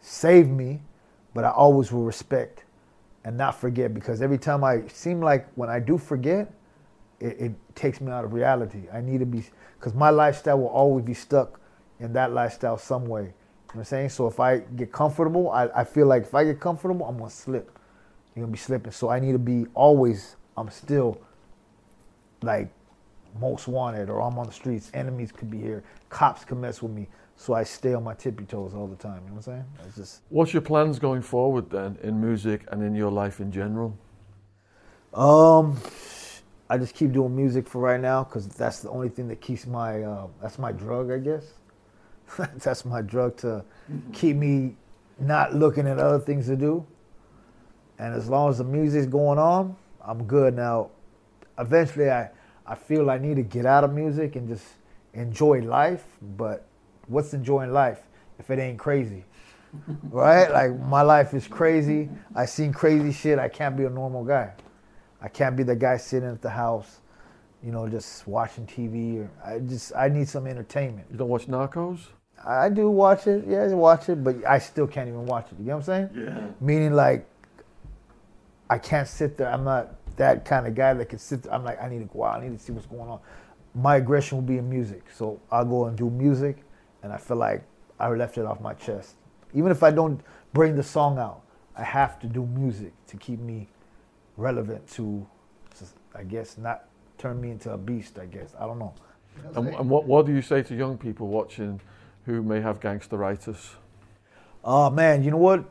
[0.01, 0.82] saved me,
[1.34, 2.65] but I always will respect
[3.24, 6.51] and not forget because every time I seem like when I do forget,
[7.22, 8.84] it, it takes me out of reality.
[8.91, 9.45] I need to be,
[9.78, 11.61] because my lifestyle will always be stuck
[12.01, 13.34] in that lifestyle some way.
[13.70, 14.09] You know what I'm saying?
[14.09, 17.30] So if I get comfortable, I, I feel like if I get comfortable, I'm to
[17.30, 17.78] slip.
[18.36, 18.91] You're to be slipping.
[18.91, 21.22] So I need to be always, I'm still
[22.41, 22.72] like
[23.39, 26.91] most wanted or I'm on the streets, enemies could be here, cops could mess with
[26.91, 27.07] me.
[27.36, 29.22] So I stay on my tippy toes all the time.
[29.24, 29.65] You know what I'm saying?
[29.86, 30.22] It's just.
[30.30, 33.95] What's your plans going forward then in music and in your life in general?
[35.13, 35.78] Um,
[36.70, 39.65] I just keep doing music for right now because that's the only thing that keeps
[39.65, 41.53] my uh, that's my drug, I guess.
[42.58, 43.64] that's my drug to
[44.14, 44.76] keep me
[45.20, 46.86] not looking at other things to do.
[47.97, 50.56] And as long as the music's going on, I'm good.
[50.56, 50.92] Now,
[51.58, 52.30] eventually, I
[52.66, 54.66] I feel I need to get out of music and just
[55.14, 56.06] enjoy life.
[56.38, 56.66] But
[57.08, 58.00] what's enjoying life
[58.38, 59.26] if it ain't crazy?
[60.10, 60.51] right?
[60.51, 62.10] Like my life is crazy.
[62.36, 63.39] I seen crazy shit.
[63.39, 64.54] I can't be a normal guy.
[65.22, 67.00] I can't be the guy sitting at the house,
[67.62, 69.20] you know, just watching TV.
[69.20, 71.08] Or I just I need some entertainment.
[71.12, 72.00] You don't watch Narcos?
[72.45, 73.45] I do watch it.
[73.47, 75.59] Yeah, I watch it, but I still can't even watch it.
[75.59, 76.25] You know what I'm saying?
[76.25, 76.47] Yeah.
[76.61, 77.28] Meaning like
[78.70, 79.51] I can't sit there.
[79.51, 81.43] I'm not that kind of guy that can sit.
[81.43, 81.53] There.
[81.53, 82.39] I'm like, I need to go out.
[82.39, 83.20] I need to see what's going on.
[83.75, 86.57] My aggression will be in music, so I'll go and do music,
[87.03, 87.63] and I feel like
[87.99, 89.16] I left it off my chest.
[89.53, 90.21] Even if I don't
[90.53, 91.41] bring the song out,
[91.75, 93.67] I have to do music to keep me
[94.37, 95.25] relevant to,
[96.16, 96.86] I guess, not
[97.17, 98.17] turn me into a beast.
[98.17, 98.93] I guess I don't know.
[99.55, 101.79] And, and what what do you say to young people watching
[102.30, 103.72] who may have gangsteritis?
[104.64, 105.66] Oh man, you know what?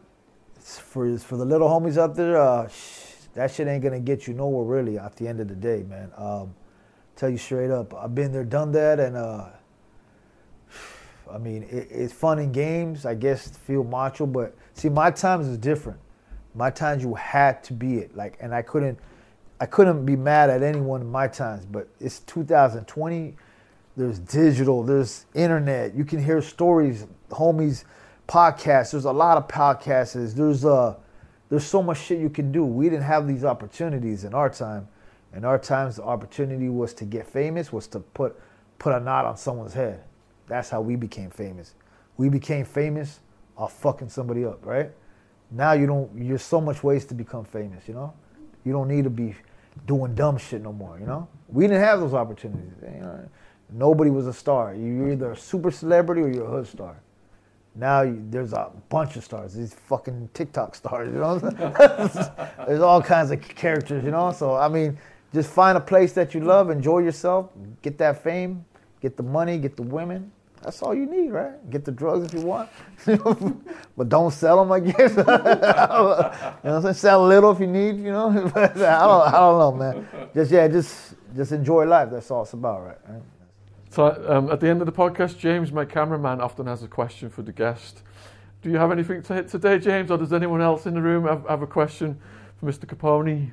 [0.60, 2.68] for for the little homies out there, uh,
[3.34, 6.10] that shit ain't gonna get you nowhere really at the end of the day, man.
[6.16, 6.54] Um,
[7.14, 9.46] tell you straight up, I've been there, done that, and uh,
[11.32, 15.46] I mean, it, it's fun in games, I guess, feel macho, but see, my times
[15.46, 16.00] is different.
[16.54, 18.98] My times you had to be it, like, and I couldn't.
[19.60, 23.34] I couldn't be mad at anyone in my times, but it's 2020.
[23.98, 25.92] There's digital, there's internet.
[25.92, 27.82] You can hear stories, homies,
[28.28, 28.92] podcasts.
[28.92, 30.34] There's a lot of podcasts.
[30.36, 30.94] There's uh,
[31.48, 32.64] there's so much shit you can do.
[32.64, 34.86] We didn't have these opportunities in our time.
[35.34, 38.40] In our times, the opportunity was to get famous, was to put
[38.78, 40.04] put a knot on someone's head.
[40.46, 41.74] That's how we became famous.
[42.18, 43.18] We became famous
[43.56, 44.92] off fucking somebody up, right?
[45.50, 46.28] Now you don't.
[46.28, 47.88] There's so much ways to become famous.
[47.88, 48.14] You know,
[48.64, 49.34] you don't need to be
[49.86, 51.00] doing dumb shit no more.
[51.00, 52.74] You know, we didn't have those opportunities.
[52.80, 53.28] You know?
[53.70, 54.74] Nobody was a star.
[54.74, 56.96] You're either a super celebrity or you're a hood star.
[57.74, 59.54] Now you, there's a bunch of stars.
[59.54, 61.38] These fucking TikTok stars, you know.
[62.66, 64.32] there's all kinds of characters, you know.
[64.32, 64.98] So I mean,
[65.32, 67.50] just find a place that you love, enjoy yourself,
[67.82, 68.64] get that fame,
[69.00, 70.32] get the money, get the women.
[70.62, 71.70] That's all you need, right?
[71.70, 72.68] Get the drugs if you want,
[73.96, 74.72] but don't sell them.
[74.72, 75.10] I guess.
[75.16, 76.94] you know what I'm saying?
[76.94, 77.96] Sell a little if you need.
[77.98, 78.50] You know.
[78.56, 78.84] I don't.
[78.84, 80.30] I don't know, man.
[80.34, 82.08] Just yeah, just just enjoy life.
[82.10, 82.98] That's all it's about, right?
[83.08, 83.22] right?
[83.98, 87.28] So um, at the end of the podcast, James, my cameraman, often has a question
[87.28, 88.04] for the guest.
[88.62, 91.26] Do you have anything to hit today, James, or does anyone else in the room
[91.26, 92.16] have, have a question
[92.60, 92.86] for Mr.
[92.86, 93.50] Capone?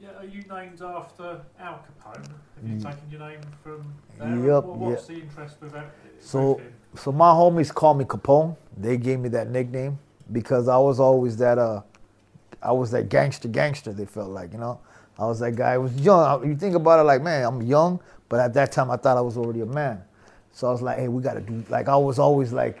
[0.00, 2.16] Yeah, are you named after Al Capone?
[2.16, 2.82] Have you Mm.
[2.82, 4.28] taken your name from there?
[4.28, 5.86] Yep, What- What's the interest with that?
[6.18, 6.60] So,
[6.96, 8.56] so my homies call me Capone.
[8.76, 10.00] They gave me that nickname
[10.32, 11.82] because I was always that uh,
[12.60, 13.92] I was that gangster gangster.
[13.92, 14.80] They felt like you know,
[15.16, 15.74] I was that guy.
[15.74, 16.44] I was young.
[16.44, 19.20] You think about it, like man, I'm young, but at that time I thought I
[19.20, 20.02] was already a man.
[20.52, 21.64] So I was like, hey, we gotta do.
[21.68, 22.80] Like I was always like,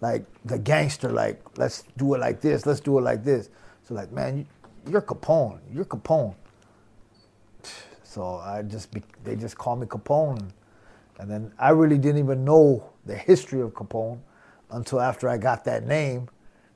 [0.00, 1.10] like the gangster.
[1.10, 2.66] Like let's do it like this.
[2.66, 3.50] Let's do it like this.
[3.82, 4.46] So like, man, you,
[4.90, 5.60] you're Capone.
[5.72, 6.34] You're Capone.
[8.02, 10.50] So I just be, they just call me Capone.
[11.18, 14.18] And then I really didn't even know the history of Capone
[14.70, 16.28] until after I got that name.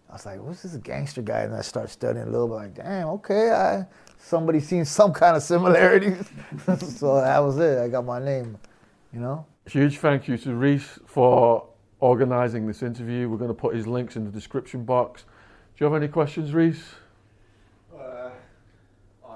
[0.08, 1.40] I was like, what's this gangster guy?
[1.40, 3.86] And I started studying a little bit like, damn, okay, I
[4.18, 6.28] somebody seen some kind of similarities.
[6.98, 7.78] so that was it.
[7.78, 8.58] I got my name,
[9.12, 9.46] you know?
[9.66, 11.66] Huge thank you to Reese for
[12.00, 13.28] organising this interview.
[13.28, 15.22] We're going to put his links in the description box.
[15.22, 16.82] Do you have any questions, Reese?
[17.94, 18.30] Uh,
[19.24, 19.30] uh,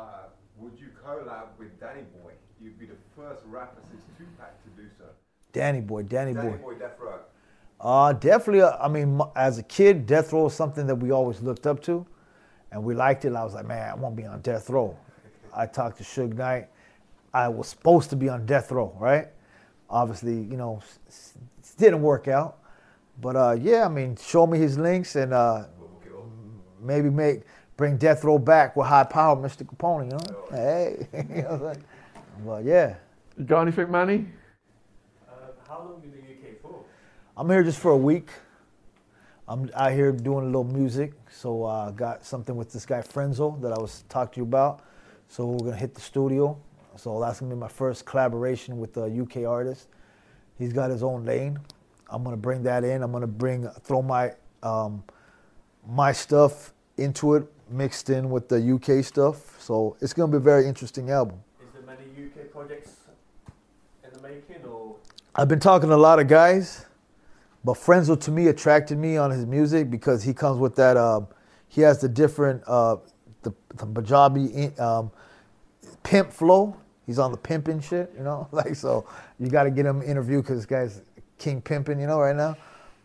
[0.58, 2.32] would you collab with Danny Boy?
[2.60, 5.04] You'd be the first rapper since Tupac to do so.
[5.52, 6.56] Danny boy, Danny, Danny boy.
[6.56, 7.20] Boy, Death Row.
[7.80, 8.62] Uh, definitely.
[8.62, 11.66] Uh, I mean, m- as a kid, death row was something that we always looked
[11.66, 12.06] up to,
[12.72, 13.34] and we liked it.
[13.34, 14.96] I was like, man, I want to be on death row.
[15.54, 16.68] I talked to Suge Knight.
[17.34, 19.28] I was supposed to be on death row, right?
[19.88, 22.58] Obviously, you know, s- s- didn't work out.
[23.20, 25.64] But uh, yeah, I mean, show me his links and uh,
[26.80, 27.42] maybe make
[27.76, 29.64] bring death row back with high power, Mr.
[29.64, 30.04] Capone.
[30.10, 31.84] You know, hey, you know what I'm saying?
[32.46, 32.94] But yeah.
[33.38, 34.26] You got anything, Manny?
[35.28, 35.32] Uh,
[35.68, 36.84] how long you in the UK for?
[37.36, 38.28] I'm here just for a week.
[39.48, 41.12] I'm out here doing a little music.
[41.32, 44.44] So I uh, got something with this guy Frenzo that I was talking to you
[44.44, 44.80] about.
[45.28, 46.58] So we're gonna hit the studio.
[46.96, 49.88] So that's gonna be my first collaboration with a UK artist.
[50.58, 51.58] He's got his own lane.
[52.10, 53.02] I'm gonna bring that in.
[53.02, 54.32] I'm gonna bring throw my
[54.62, 55.02] um,
[55.88, 59.60] my stuff into it, mixed in with the UK stuff.
[59.60, 61.40] So it's gonna be a very interesting album.
[61.62, 62.96] Is there many UK projects
[64.04, 64.96] in the making, or
[65.34, 66.84] I've been talking to a lot of guys,
[67.64, 70.96] but Frenzo to me attracted me on his music because he comes with that.
[70.96, 71.28] Um,
[71.68, 72.96] he has the different uh,
[73.42, 75.10] the, the Punjabi um,
[76.02, 76.76] pimp flow.
[77.06, 78.48] He's on the pimping shit, you know.
[78.52, 79.06] Like so,
[79.38, 81.02] you got to get him interviewed because this guy's
[81.38, 82.56] king pimping, you know, right now.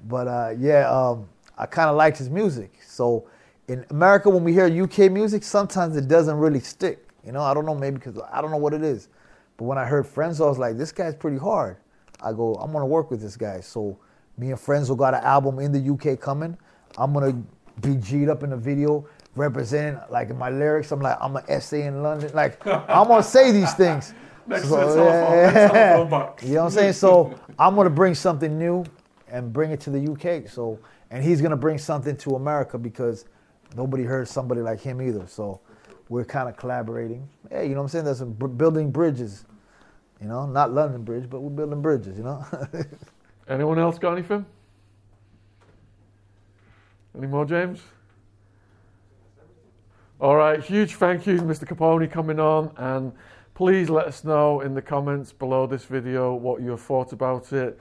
[0.08, 1.28] But uh, yeah, um,
[1.58, 2.72] I kind of liked his music.
[2.86, 3.28] So
[3.68, 7.08] in America, when we hear UK music, sometimes it doesn't really stick.
[7.26, 9.10] You know, I don't know, maybe because I don't know what it is.
[9.58, 11.78] But when I heard Frenzo, I was like, this guy's pretty hard.
[12.22, 13.60] I go, I'm gonna work with this guy.
[13.60, 13.98] So
[14.38, 16.58] me and Frenzo got an album in the UK coming.
[16.98, 17.34] I'm gonna
[17.82, 19.06] be G'd up in the video,
[19.36, 20.92] representing like in my lyrics.
[20.92, 22.32] I'm like, I'm an essay in London.
[22.34, 24.14] Like I'm gonna say these things.
[24.48, 26.32] next So, to the next yeah.
[26.44, 26.94] You know what I'm saying?
[26.94, 28.86] So I'm gonna bring something new
[29.30, 30.48] and bring it to the UK.
[30.50, 30.80] So
[31.12, 33.26] and he's gonna bring something to America because
[33.76, 35.26] nobody heard somebody like him either.
[35.28, 35.60] So
[36.10, 37.28] we're kind of collaborating.
[37.50, 38.06] Hey, you know what I'm saying?
[38.06, 39.46] There's some br- building bridges.
[40.22, 42.18] You know, not London Bridge, but we're building bridges.
[42.18, 42.46] You know.
[43.50, 44.46] Anyone else got anything?
[47.18, 47.82] Any more, James?
[50.20, 51.66] All right, huge thank you, to Mr.
[51.66, 53.14] Capone, coming on, and
[53.54, 57.54] please let us know in the comments below this video what you have thought about
[57.54, 57.80] it.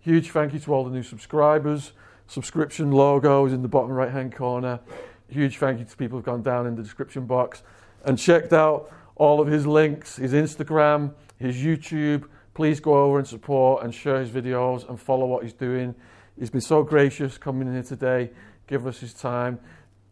[0.00, 1.92] Huge thank you to all the new subscribers.
[2.26, 4.80] Subscription logo is in the bottom right hand corner.
[5.28, 7.62] Huge thank you to people who've gone down in the description box
[8.04, 12.28] and checked out all of his links, his Instagram, his YouTube.
[12.56, 15.94] Please go over and support and share his videos and follow what he's doing.
[16.38, 18.30] He's been so gracious coming in here today,
[18.66, 19.60] give us his time.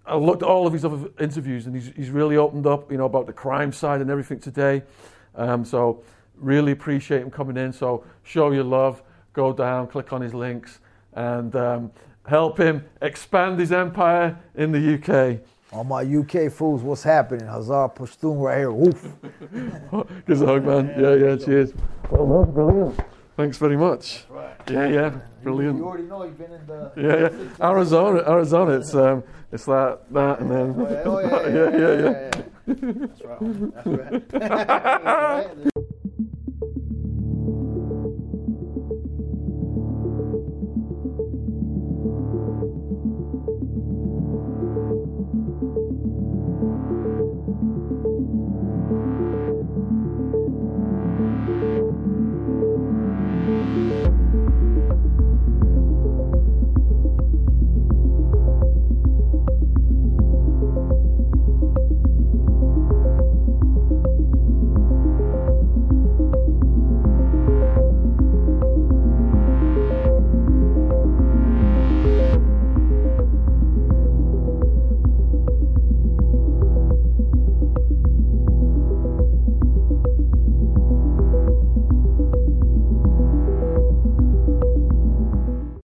[0.05, 2.99] I looked at all of his other interviews, and he's he's really opened up, you
[2.99, 4.83] know, about the crime side and everything today.
[5.35, 6.03] Um, so
[6.35, 7.73] really appreciate him coming in.
[7.73, 9.03] So show your love,
[9.33, 10.81] go down, click on his links,
[11.15, 11.93] and um,
[12.27, 15.41] help him expand his empire in the UK.
[15.75, 17.49] All my UK fools, what's happening?
[17.49, 18.71] Hazar Pashtun right here.
[18.71, 19.09] Woof.
[20.27, 20.95] Gives a hug, man.
[20.97, 21.73] Yeah, yeah, cheers.
[22.11, 23.01] Well done, brilliant.
[23.37, 24.25] Thanks very much.
[24.31, 24.55] Right.
[24.71, 25.79] Yeah, yeah, brilliant.
[25.79, 26.93] You already know you've been in the.
[26.97, 27.67] Yeah, yeah.
[27.69, 28.79] Arizona, Arizona.
[28.79, 30.75] It's um, it's that, that, and then.
[30.79, 32.31] Oh, yeah, oh, yeah, yeah, yeah, yeah, yeah.
[32.67, 33.07] yeah, yeah.
[33.07, 34.23] That's right.
[34.31, 35.45] That's right.
[35.75, 36.01] Right.